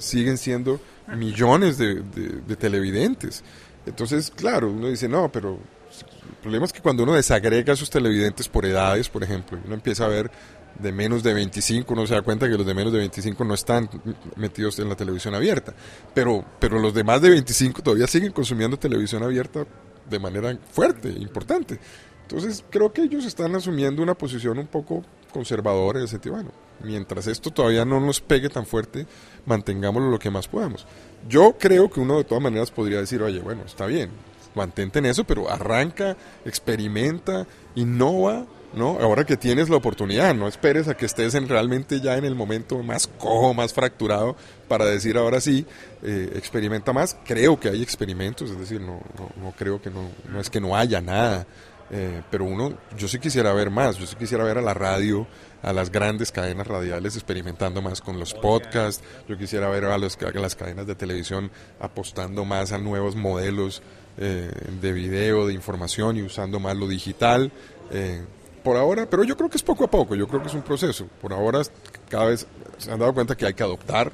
siguen 0.00 0.36
siendo 0.36 0.80
millones 1.16 1.78
de 1.78 2.56
televidentes. 2.58 3.44
Entonces, 3.86 4.30
claro, 4.30 4.70
uno 4.70 4.88
dice, 4.88 5.08
no, 5.08 5.30
pero 5.30 5.54
el 5.54 6.36
problema 6.42 6.66
es 6.66 6.72
que 6.72 6.80
cuando 6.80 7.02
uno 7.02 7.14
desagrega 7.14 7.72
a 7.72 7.76
sus 7.76 7.90
televidentes 7.90 8.48
por 8.48 8.64
edades, 8.64 9.08
por 9.08 9.22
ejemplo, 9.22 9.58
uno 9.64 9.74
empieza 9.74 10.04
a 10.04 10.08
ver 10.08 10.30
de 10.78 10.92
menos 10.92 11.22
de 11.22 11.34
25, 11.34 11.92
uno 11.92 12.06
se 12.06 12.14
da 12.14 12.22
cuenta 12.22 12.48
que 12.48 12.56
los 12.56 12.66
de 12.66 12.74
menos 12.74 12.92
de 12.92 13.00
25 13.00 13.44
no 13.44 13.54
están 13.54 13.88
metidos 14.36 14.78
en 14.78 14.88
la 14.88 14.94
televisión 14.94 15.34
abierta, 15.34 15.74
pero, 16.14 16.44
pero 16.58 16.78
los 16.78 16.94
de 16.94 17.04
más 17.04 17.20
de 17.20 17.30
25 17.30 17.82
todavía 17.82 18.06
siguen 18.06 18.32
consumiendo 18.32 18.78
televisión 18.78 19.22
abierta 19.22 19.66
de 20.08 20.18
manera 20.18 20.56
fuerte, 20.70 21.08
importante. 21.10 21.78
Entonces 22.22 22.64
creo 22.70 22.92
que 22.92 23.02
ellos 23.02 23.24
están 23.24 23.54
asumiendo 23.56 24.02
una 24.02 24.14
posición 24.14 24.58
un 24.58 24.68
poco 24.68 25.04
conservadora 25.32 26.00
en 26.00 26.04
el 26.04 26.52
mientras 26.82 27.26
esto 27.26 27.50
todavía 27.50 27.84
no 27.84 28.00
nos 28.00 28.20
pegue 28.20 28.48
tan 28.48 28.66
fuerte, 28.66 29.06
mantengámoslo 29.46 30.10
lo 30.10 30.18
que 30.18 30.30
más 30.30 30.48
podamos. 30.48 30.86
Yo 31.28 31.56
creo 31.58 31.90
que 31.90 32.00
uno 32.00 32.18
de 32.18 32.24
todas 32.24 32.42
maneras 32.42 32.70
podría 32.70 32.98
decir, 32.98 33.22
oye, 33.22 33.40
bueno, 33.40 33.62
está 33.66 33.86
bien, 33.86 34.10
mantente 34.54 34.98
en 34.98 35.06
eso, 35.06 35.24
pero 35.24 35.50
arranca, 35.50 36.16
experimenta, 36.44 37.46
innova, 37.74 38.46
¿no? 38.72 38.98
Ahora 39.00 39.24
que 39.24 39.36
tienes 39.36 39.68
la 39.68 39.76
oportunidad, 39.76 40.34
no 40.34 40.46
esperes 40.46 40.88
a 40.88 40.96
que 40.96 41.06
estés 41.06 41.34
en, 41.34 41.48
realmente 41.48 42.00
ya 42.00 42.16
en 42.16 42.24
el 42.24 42.34
momento 42.34 42.82
más 42.82 43.06
cojo, 43.06 43.52
más 43.54 43.72
fracturado, 43.72 44.36
para 44.68 44.84
decir 44.84 45.16
ahora 45.16 45.40
sí, 45.40 45.66
eh, 46.02 46.32
experimenta 46.36 46.92
más. 46.92 47.16
Creo 47.24 47.58
que 47.58 47.68
hay 47.68 47.82
experimentos, 47.82 48.50
es 48.50 48.58
decir, 48.58 48.80
no, 48.80 49.00
no, 49.36 49.52
creo 49.58 49.82
que 49.82 49.90
no, 49.90 50.08
no 50.28 50.40
es 50.40 50.50
que 50.50 50.60
no 50.60 50.76
haya 50.76 51.00
nada, 51.00 51.46
eh, 51.90 52.22
pero 52.30 52.44
uno, 52.44 52.74
yo 52.96 53.08
sí 53.08 53.18
quisiera 53.18 53.52
ver 53.52 53.70
más, 53.70 53.96
yo 53.96 54.06
sí 54.06 54.16
quisiera 54.16 54.44
ver 54.44 54.58
a 54.58 54.62
la 54.62 54.74
radio 54.74 55.26
a 55.62 55.72
las 55.72 55.90
grandes 55.90 56.32
cadenas 56.32 56.66
radiales 56.66 57.16
experimentando 57.16 57.82
más 57.82 58.00
con 58.00 58.18
los 58.18 58.32
podcasts, 58.34 59.02
yo 59.28 59.36
quisiera 59.36 59.68
ver 59.68 59.84
a, 59.84 59.98
los, 59.98 60.16
las 60.34 60.56
cadenas 60.56 60.86
de 60.86 60.94
televisión 60.94 61.50
apostando 61.80 62.44
más 62.44 62.72
a 62.72 62.78
nuevos 62.78 63.16
modelos 63.16 63.82
eh, 64.18 64.50
de 64.80 64.92
video, 64.92 65.46
de 65.46 65.54
información 65.54 66.16
y 66.16 66.22
usando 66.22 66.60
más 66.60 66.76
lo 66.76 66.86
digital. 66.86 67.52
Eh, 67.90 68.24
por 68.62 68.76
ahora, 68.76 69.08
pero 69.08 69.24
yo 69.24 69.36
creo 69.36 69.48
que 69.48 69.56
es 69.56 69.62
poco 69.62 69.84
a 69.84 69.90
poco, 69.90 70.14
yo 70.14 70.28
creo 70.28 70.42
que 70.42 70.48
es 70.48 70.54
un 70.54 70.62
proceso. 70.62 71.06
Por 71.20 71.32
ahora 71.32 71.62
cada 72.08 72.26
vez 72.26 72.46
se 72.76 72.90
han 72.90 72.98
dado 72.98 73.14
cuenta 73.14 73.34
que 73.34 73.46
hay 73.46 73.54
que 73.54 73.62
adoptar, 73.62 74.12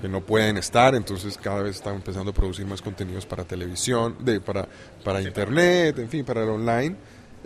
que 0.00 0.08
no 0.08 0.20
pueden 0.20 0.56
estar, 0.56 0.94
entonces 0.94 1.36
cada 1.36 1.62
vez 1.62 1.76
están 1.76 1.96
empezando 1.96 2.30
a 2.30 2.34
producir 2.34 2.64
más 2.66 2.80
contenidos 2.80 3.26
para 3.26 3.44
televisión, 3.44 4.16
de, 4.20 4.40
para, 4.40 4.68
para 5.04 5.20
internet, 5.20 5.98
en 5.98 6.08
fin, 6.08 6.24
para 6.24 6.44
el 6.44 6.48
online, 6.48 6.96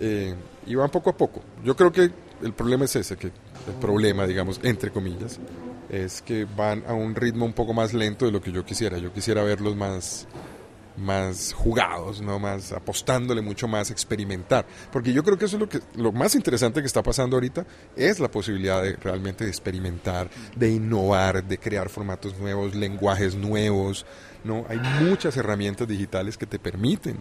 eh, 0.04 0.34
y 0.66 0.74
van 0.74 0.90
poco 0.90 1.10
a 1.10 1.16
poco. 1.16 1.42
Yo 1.64 1.76
creo 1.76 1.92
que 1.92 2.10
el 2.42 2.52
problema 2.52 2.86
es 2.86 2.96
ese, 2.96 3.16
que 3.16 3.28
el 3.28 3.74
problema, 3.80 4.26
digamos, 4.26 4.58
entre 4.64 4.90
comillas, 4.90 5.38
es 5.88 6.22
que 6.22 6.44
van 6.44 6.82
a 6.88 6.92
un 6.92 7.14
ritmo 7.14 7.44
un 7.44 7.52
poco 7.52 7.72
más 7.72 7.94
lento 7.94 8.26
de 8.26 8.32
lo 8.32 8.40
que 8.40 8.50
yo 8.50 8.64
quisiera. 8.64 8.98
Yo 8.98 9.12
quisiera 9.12 9.44
verlos 9.44 9.76
más, 9.76 10.26
más 10.96 11.52
jugados, 11.52 12.20
no 12.20 12.40
más 12.40 12.72
apostándole 12.72 13.42
mucho 13.42 13.68
más, 13.68 13.92
experimentar, 13.92 14.66
porque 14.90 15.12
yo 15.12 15.22
creo 15.22 15.38
que 15.38 15.44
eso 15.44 15.54
es 15.54 15.60
lo 15.60 15.68
que 15.68 15.78
lo 15.94 16.10
más 16.10 16.34
interesante 16.34 16.80
que 16.80 16.86
está 16.86 17.04
pasando 17.04 17.36
ahorita 17.36 17.64
es 17.94 18.18
la 18.18 18.28
posibilidad 18.28 18.82
de 18.82 18.96
realmente 18.96 19.44
de 19.44 19.50
experimentar, 19.50 20.28
de 20.56 20.68
innovar, 20.68 21.44
de 21.44 21.58
crear 21.58 21.88
formatos 21.88 22.36
nuevos, 22.38 22.74
lenguajes 22.74 23.36
nuevos, 23.36 24.04
no, 24.42 24.66
hay 24.68 24.80
muchas 25.00 25.36
herramientas 25.36 25.86
digitales 25.86 26.36
que 26.36 26.46
te 26.46 26.58
permiten 26.58 27.20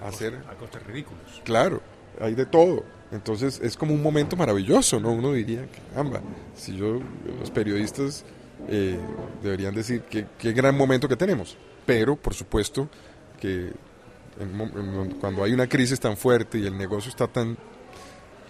hacer 0.00 0.44
a 0.48 0.54
costes 0.54 0.86
ridículos. 0.86 1.42
Claro, 1.44 1.82
hay 2.20 2.34
de 2.34 2.46
todo. 2.46 2.84
Entonces 3.12 3.60
es 3.62 3.76
como 3.76 3.92
un 3.94 4.02
momento 4.02 4.36
maravilloso, 4.36 5.00
¿no? 5.00 5.12
Uno 5.12 5.32
diría, 5.32 5.66
amba, 5.96 6.20
si 6.54 6.76
yo, 6.76 7.00
los 7.38 7.50
periodistas 7.50 8.24
eh, 8.68 8.98
deberían 9.42 9.74
decir 9.74 10.02
que 10.02 10.26
qué 10.38 10.52
gran 10.52 10.76
momento 10.76 11.08
que 11.08 11.16
tenemos. 11.16 11.56
Pero, 11.86 12.16
por 12.16 12.34
supuesto, 12.34 12.88
que 13.38 13.72
cuando 15.20 15.44
hay 15.44 15.52
una 15.52 15.68
crisis 15.68 15.98
tan 15.98 16.16
fuerte 16.16 16.58
y 16.58 16.66
el 16.66 16.76
negocio 16.78 17.10
está 17.10 17.26
tan, 17.26 17.58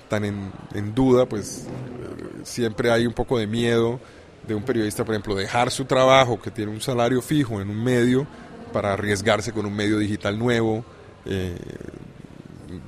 tan 0.09 0.25
en, 0.25 0.53
en 0.75 0.95
duda, 0.95 1.27
pues 1.27 1.67
eh, 1.67 2.41
siempre 2.45 2.91
hay 2.91 3.07
un 3.07 3.15
poco 3.15 3.39
de 3.39 3.47
miedo 3.47 3.99
de 4.47 4.55
un 4.55 4.63
periodista, 4.63 5.05
por 5.05 5.15
ejemplo, 5.15 5.35
dejar 5.35 5.71
su 5.71 5.85
trabajo, 5.85 6.41
que 6.41 6.51
tiene 6.51 6.73
un 6.73 6.81
salario 6.81 7.23
fijo 7.23 7.61
en 7.61 7.71
un 7.71 7.83
medio, 7.83 8.27
para 8.73 8.93
arriesgarse 8.93 9.53
con 9.53 9.67
un 9.67 9.75
medio 9.75 9.99
digital 9.99 10.39
nuevo. 10.39 10.85
Eh, 11.25 11.57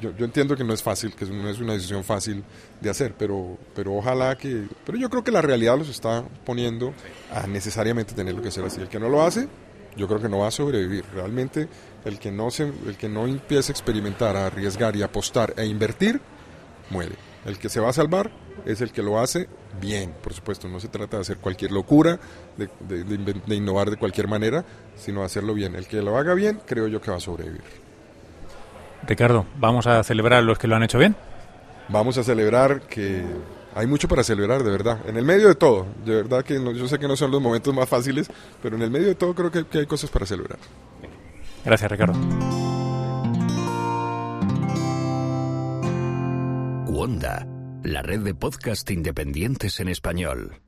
yo, 0.01 0.17
yo, 0.17 0.25
entiendo 0.25 0.57
que 0.57 0.65
no 0.65 0.73
es 0.73 0.83
fácil, 0.83 1.15
que 1.15 1.25
no 1.27 1.49
es 1.49 1.61
una 1.61 1.75
decisión 1.75 2.05
fácil 2.05 2.45
de 2.81 2.91
hacer, 2.91 3.15
pero, 3.17 3.59
pero 3.75 3.95
ojalá 3.95 4.37
que... 4.37 4.67
Pero 4.85 4.99
yo 4.99 5.09
creo 5.11 5.25
que 5.25 5.31
la 5.31 5.43
realidad 5.43 5.79
los 5.79 5.89
está 5.89 6.25
poniendo 6.45 6.93
a 7.33 7.47
necesariamente 7.47 8.15
tener 8.15 8.35
lo 8.35 8.43
que 8.43 8.49
hacer 8.49 8.65
así. 8.65 8.81
El 8.81 8.89
que 8.89 8.99
no 8.99 9.09
lo 9.09 9.23
hace, 9.23 9.49
yo 9.97 10.09
creo 10.09 10.21
que 10.21 10.29
no 10.29 10.39
va 10.39 10.49
a 10.49 10.51
sobrevivir. 10.51 11.05
Realmente 11.15 11.69
el 12.05 12.19
que 12.19 12.33
no, 12.33 12.51
se, 12.51 12.65
el 12.65 12.97
que 12.97 13.09
no 13.09 13.27
empiece 13.27 13.73
a 13.73 13.75
experimentar, 13.75 14.37
a 14.37 14.47
arriesgar 14.47 14.97
y 14.97 15.03
apostar 15.03 15.55
e 15.57 15.67
invertir, 15.67 16.21
muere. 16.91 17.17
El 17.45 17.59
que 17.59 17.69
se 17.69 17.81
va 17.81 17.91
a 17.91 17.93
salvar 17.93 18.31
es 18.65 18.81
el 18.81 18.93
que 18.93 19.03
lo 19.03 19.19
hace 19.19 19.49
bien, 19.81 20.15
por 20.23 20.33
supuesto. 20.33 20.69
No 20.69 20.81
se 20.81 20.89
trata 20.89 21.17
de 21.17 21.23
hacer 21.23 21.39
cualquier 21.39 21.73
locura, 21.73 22.21
de, 22.57 22.69
de 23.05 23.55
innovar 23.55 23.91
de 23.91 23.97
cualquier 23.97 24.29
manera, 24.29 24.65
sino 24.97 25.25
hacerlo 25.25 25.55
bien. 25.55 25.75
El 25.75 25.87
que 25.87 26.03
lo 26.03 26.17
haga 26.17 26.35
bien, 26.35 26.61
creo 26.67 26.87
yo 26.87 27.01
que 27.01 27.11
va 27.11 27.17
a 27.17 27.21
sobrevivir. 27.21 27.92
Ricardo, 29.07 29.47
¿vamos 29.59 29.87
a 29.87 30.03
celebrar 30.05 30.43
los 30.43 30.59
que 30.59 30.69
lo 30.69 30.77
han 30.77 30.83
hecho 30.83 30.99
bien? 30.99 31.17
Vamos 31.89 32.19
a 32.19 32.25
celebrar 32.25 32.83
que 32.83 33.25
hay 33.75 33.87
mucho 33.87 34.09
para 34.09 34.23
celebrar, 34.23 34.63
de 34.63 34.71
verdad. 34.71 34.99
En 35.07 35.17
el 35.17 35.25
medio 35.25 35.49
de 35.49 35.55
todo, 35.55 35.87
de 36.05 36.17
verdad 36.17 36.45
que 36.45 36.55
yo 36.55 36.89
sé 36.89 36.99
que 36.99 37.09
no 37.09 37.17
son 37.17 37.31
los 37.31 37.41
momentos 37.41 37.75
más 37.75 37.89
fáciles, 37.89 38.31
pero 38.63 38.77
en 38.77 38.83
el 38.83 38.91
medio 38.91 39.09
de 39.09 39.15
todo 39.15 39.35
creo 39.35 39.51
que, 39.51 39.67
que 39.67 39.79
hay 39.79 39.87
cosas 39.87 40.11
para 40.11 40.27
celebrar. 40.27 40.59
Gracias, 41.65 41.91
Ricardo. 41.91 42.15
Wanda, 46.87 47.47
la 47.83 48.03
red 48.03 48.21
de 48.21 48.35
podcast 48.35 48.91
independientes 48.91 49.81
en 49.81 49.89
español. 49.89 50.61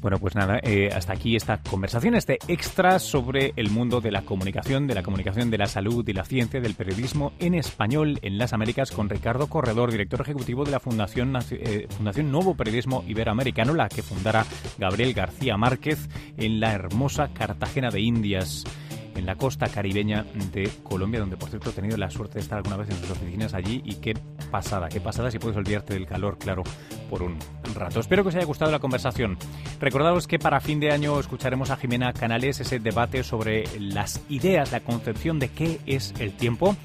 Bueno, 0.00 0.18
pues 0.18 0.34
nada, 0.34 0.60
eh, 0.62 0.90
hasta 0.94 1.14
aquí 1.14 1.36
esta 1.36 1.58
conversación, 1.62 2.14
este 2.14 2.38
extra 2.48 2.98
sobre 2.98 3.52
el 3.56 3.70
mundo 3.70 4.00
de 4.00 4.10
la 4.10 4.22
comunicación, 4.22 4.86
de 4.86 4.94
la 4.94 5.02
comunicación 5.02 5.50
de 5.50 5.58
la 5.58 5.66
salud 5.66 6.06
y 6.06 6.12
la 6.12 6.24
ciencia, 6.24 6.60
del 6.60 6.74
periodismo 6.74 7.32
en 7.38 7.54
español 7.54 8.18
en 8.22 8.38
las 8.38 8.52
Américas 8.52 8.90
con 8.90 9.08
Ricardo 9.08 9.48
Corredor, 9.48 9.90
director 9.90 10.20
ejecutivo 10.20 10.64
de 10.64 10.70
la 10.70 10.80
Fundación, 10.80 11.36
eh, 11.50 11.86
Fundación 11.96 12.30
Nuevo 12.30 12.54
Periodismo 12.54 13.04
Iberoamericano, 13.06 13.74
la 13.74 13.88
que 13.88 14.02
fundara 14.02 14.44
Gabriel 14.78 15.14
García 15.14 15.56
Márquez 15.56 16.08
en 16.36 16.60
la 16.60 16.72
hermosa 16.72 17.28
Cartagena 17.32 17.90
de 17.90 18.00
Indias 18.00 18.64
en 19.16 19.26
la 19.26 19.34
costa 19.34 19.68
caribeña 19.68 20.24
de 20.52 20.70
Colombia, 20.82 21.20
donde 21.20 21.36
por 21.36 21.48
cierto 21.48 21.70
he 21.70 21.72
tenido 21.72 21.96
la 21.96 22.10
suerte 22.10 22.34
de 22.34 22.40
estar 22.40 22.58
alguna 22.58 22.76
vez 22.76 22.90
en 22.90 22.96
sus 22.96 23.10
oficinas 23.10 23.54
allí. 23.54 23.82
Y 23.84 23.96
qué 23.96 24.14
pasada, 24.50 24.88
qué 24.88 25.00
pasada 25.00 25.30
si 25.30 25.38
puedes 25.38 25.56
olvidarte 25.56 25.94
del 25.94 26.06
calor, 26.06 26.38
claro, 26.38 26.62
por 27.08 27.22
un 27.22 27.38
rato. 27.74 28.00
Espero 28.00 28.22
que 28.22 28.28
os 28.30 28.34
haya 28.34 28.44
gustado 28.44 28.70
la 28.70 28.78
conversación. 28.78 29.38
Recordaos 29.80 30.26
que 30.26 30.38
para 30.38 30.60
fin 30.60 30.80
de 30.80 30.92
año 30.92 31.18
escucharemos 31.18 31.70
a 31.70 31.76
Jimena 31.76 32.12
Canales 32.12 32.60
ese 32.60 32.78
debate 32.78 33.22
sobre 33.22 33.64
las 33.80 34.20
ideas, 34.28 34.72
la 34.72 34.80
concepción 34.80 35.38
de 35.38 35.48
qué 35.48 35.80
es 35.86 36.14
el 36.18 36.32
tiempo 36.32 36.76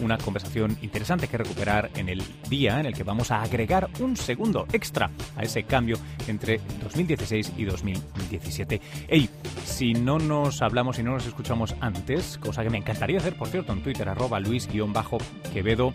una 0.00 0.18
conversación 0.18 0.76
interesante 0.82 1.28
que 1.28 1.38
recuperar 1.38 1.90
en 1.94 2.08
el 2.08 2.22
día 2.48 2.80
en 2.80 2.86
el 2.86 2.94
que 2.94 3.02
vamos 3.02 3.30
a 3.30 3.42
agregar 3.42 3.88
un 4.00 4.16
segundo 4.16 4.66
extra 4.72 5.10
a 5.36 5.42
ese 5.42 5.64
cambio 5.64 5.96
entre 6.26 6.60
2016 6.82 7.52
y 7.56 7.64
2017. 7.64 8.80
Ey, 9.08 9.28
si 9.64 9.94
no 9.94 10.18
nos 10.18 10.62
hablamos 10.62 10.98
y 10.98 11.02
no 11.02 11.12
nos 11.12 11.26
escuchamos 11.26 11.74
antes, 11.80 12.38
cosa 12.38 12.62
que 12.62 12.70
me 12.70 12.78
encantaría 12.78 13.18
hacer, 13.18 13.36
por 13.36 13.48
cierto, 13.48 13.72
en 13.72 13.82
Twitter, 13.82 14.08
arroba 14.08 14.40
luis-quevedo 14.40 15.92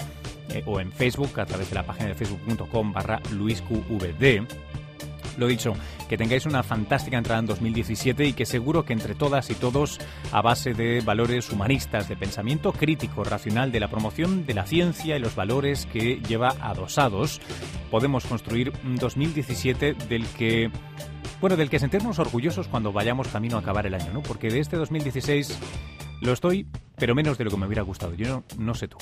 eh, 0.50 0.63
o 0.65 0.80
en 0.80 0.91
Facebook 0.91 1.39
a 1.39 1.46
través 1.46 1.70
de 1.70 1.76
la 1.76 1.84
página 1.84 2.10
de 2.10 2.15
facebook.com 2.15 2.94
barra 2.94 3.20
luisqvd 3.32 4.48
Lo 5.38 5.48
dicho, 5.48 5.74
que 6.08 6.17
tengáis 6.17 6.45
una 6.45 6.63
fantástica 6.63 7.17
entrada 7.17 7.39
en 7.39 7.45
2017 7.45 8.26
y 8.26 8.34
que 8.34 8.45
seguro 8.45 8.86
que 8.86 8.93
entre 8.93 9.15
todas 9.15 9.50
y 9.50 9.56
todos, 9.56 10.00
a 10.32 10.41
base 10.41 10.74
de 10.74 11.02
valores 11.02 11.52
humanistas, 11.52 12.08
de 12.08 12.15
pensamiento 12.15 12.71
crítico, 12.71 13.24
racional, 13.24 13.71
de 13.71 13.80
la 13.80 13.89
promoción 13.89 14.45
de 14.45 14.54
la 14.54 14.65
ciencia 14.65 15.15
y 15.15 15.19
los 15.19 15.36
valores 15.36 15.86
que 15.88 16.21
lleva 16.28 16.56
adosados, 16.62 17.41
podemos 17.91 18.26
construir 18.26 18.71
un 18.84 18.95
2017 18.95 19.93
del 20.10 20.26
que 20.28 20.71
bueno, 21.41 21.58
del 21.58 21.69
que 21.69 21.80
sentirnos 21.80 22.17
orgullosos 22.17 22.67
cuando 22.67 22.93
vayamos 22.93 23.28
camino 23.28 23.58
a 23.58 23.60
acabar 23.60 23.86
el 23.86 23.93
año, 23.93 24.12
¿no? 24.13 24.24
Porque 24.24 24.50
de 24.50 24.60
este 24.60 24.78
2016 24.78 25.60
lo 26.21 26.32
estoy, 26.32 26.65
pero 26.95 27.13
menos 27.13 27.38
de 27.38 27.43
lo 27.43 27.52
que 27.52 27.58
me 27.58 27.65
hubiera 27.65 27.84
gustado. 27.84 28.13
Yo 28.15 28.28
no, 28.28 28.43
no 28.58 28.74
sé 28.74 28.88
tú. 28.88 28.98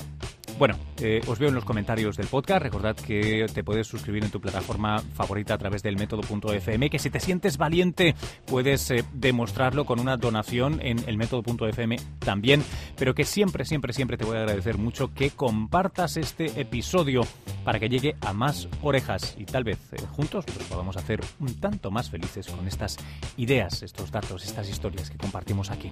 Bueno, 0.60 0.76
eh, 1.02 1.22
os 1.28 1.40
veo 1.40 1.50
en 1.50 1.56
los 1.56 1.66
comentarios 1.66 2.16
del 2.16 2.28
podcast. 2.28 2.62
Recordad 2.62 2.96
que 2.96 3.48
te 3.54 3.64
puedes 3.64 3.88
suscribir 3.88 4.24
en 4.24 4.30
tu 4.30 4.40
plataforma 4.40 5.00
favorita 5.00 5.56
a 5.56 5.58
través 5.58 5.82
del 5.82 5.98
método.fm, 5.98 6.90
que 6.90 7.00
si 7.00 7.10
te 7.10 7.20
sientes 7.20 7.58
valiente 7.58 8.16
puedes 8.46 8.92
eh, 8.92 9.04
demostrarlo 9.14 9.86
con 9.86 10.00
una 10.00 10.16
donación 10.16 10.80
en 10.82 11.00
el 11.08 11.18
método.fm 11.18 11.98
también, 12.20 12.64
pero 12.96 13.16
que 13.16 13.26
siempre, 13.26 13.66
siempre, 13.66 13.94
siempre 13.94 14.16
te 14.16 14.26
voy 14.26 14.38
a 14.38 14.42
agradecer 14.42 14.78
mucho 14.78 15.14
que 15.14 15.32
compartas 15.32 16.18
este 16.18 16.62
episodio 16.62 17.22
para 17.64 17.80
que 17.80 17.90
llegue 17.90 18.16
a 18.22 18.34
más 18.34 18.68
orejas 18.82 19.36
y 19.38 19.46
tal 19.46 19.64
vez 19.64 19.80
eh, 19.94 19.98
juntos 20.12 20.46
pues, 20.46 20.68
podamos 20.68 20.98
hacer 20.98 21.20
un 21.40 21.60
tanto 21.60 21.90
más 21.90 22.10
felices 22.10 22.48
con 22.48 22.68
estas 22.68 22.98
ideas, 23.38 23.82
estos 23.82 24.12
datos, 24.12 24.46
estas 24.46 24.70
historias 24.70 25.10
que 25.10 25.18
compartimos 25.18 25.72
aquí. 25.72 25.92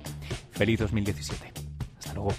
Feliz 0.51 0.79
2017. 0.79 1.51
Hasta 1.97 2.13
luego. 2.13 2.31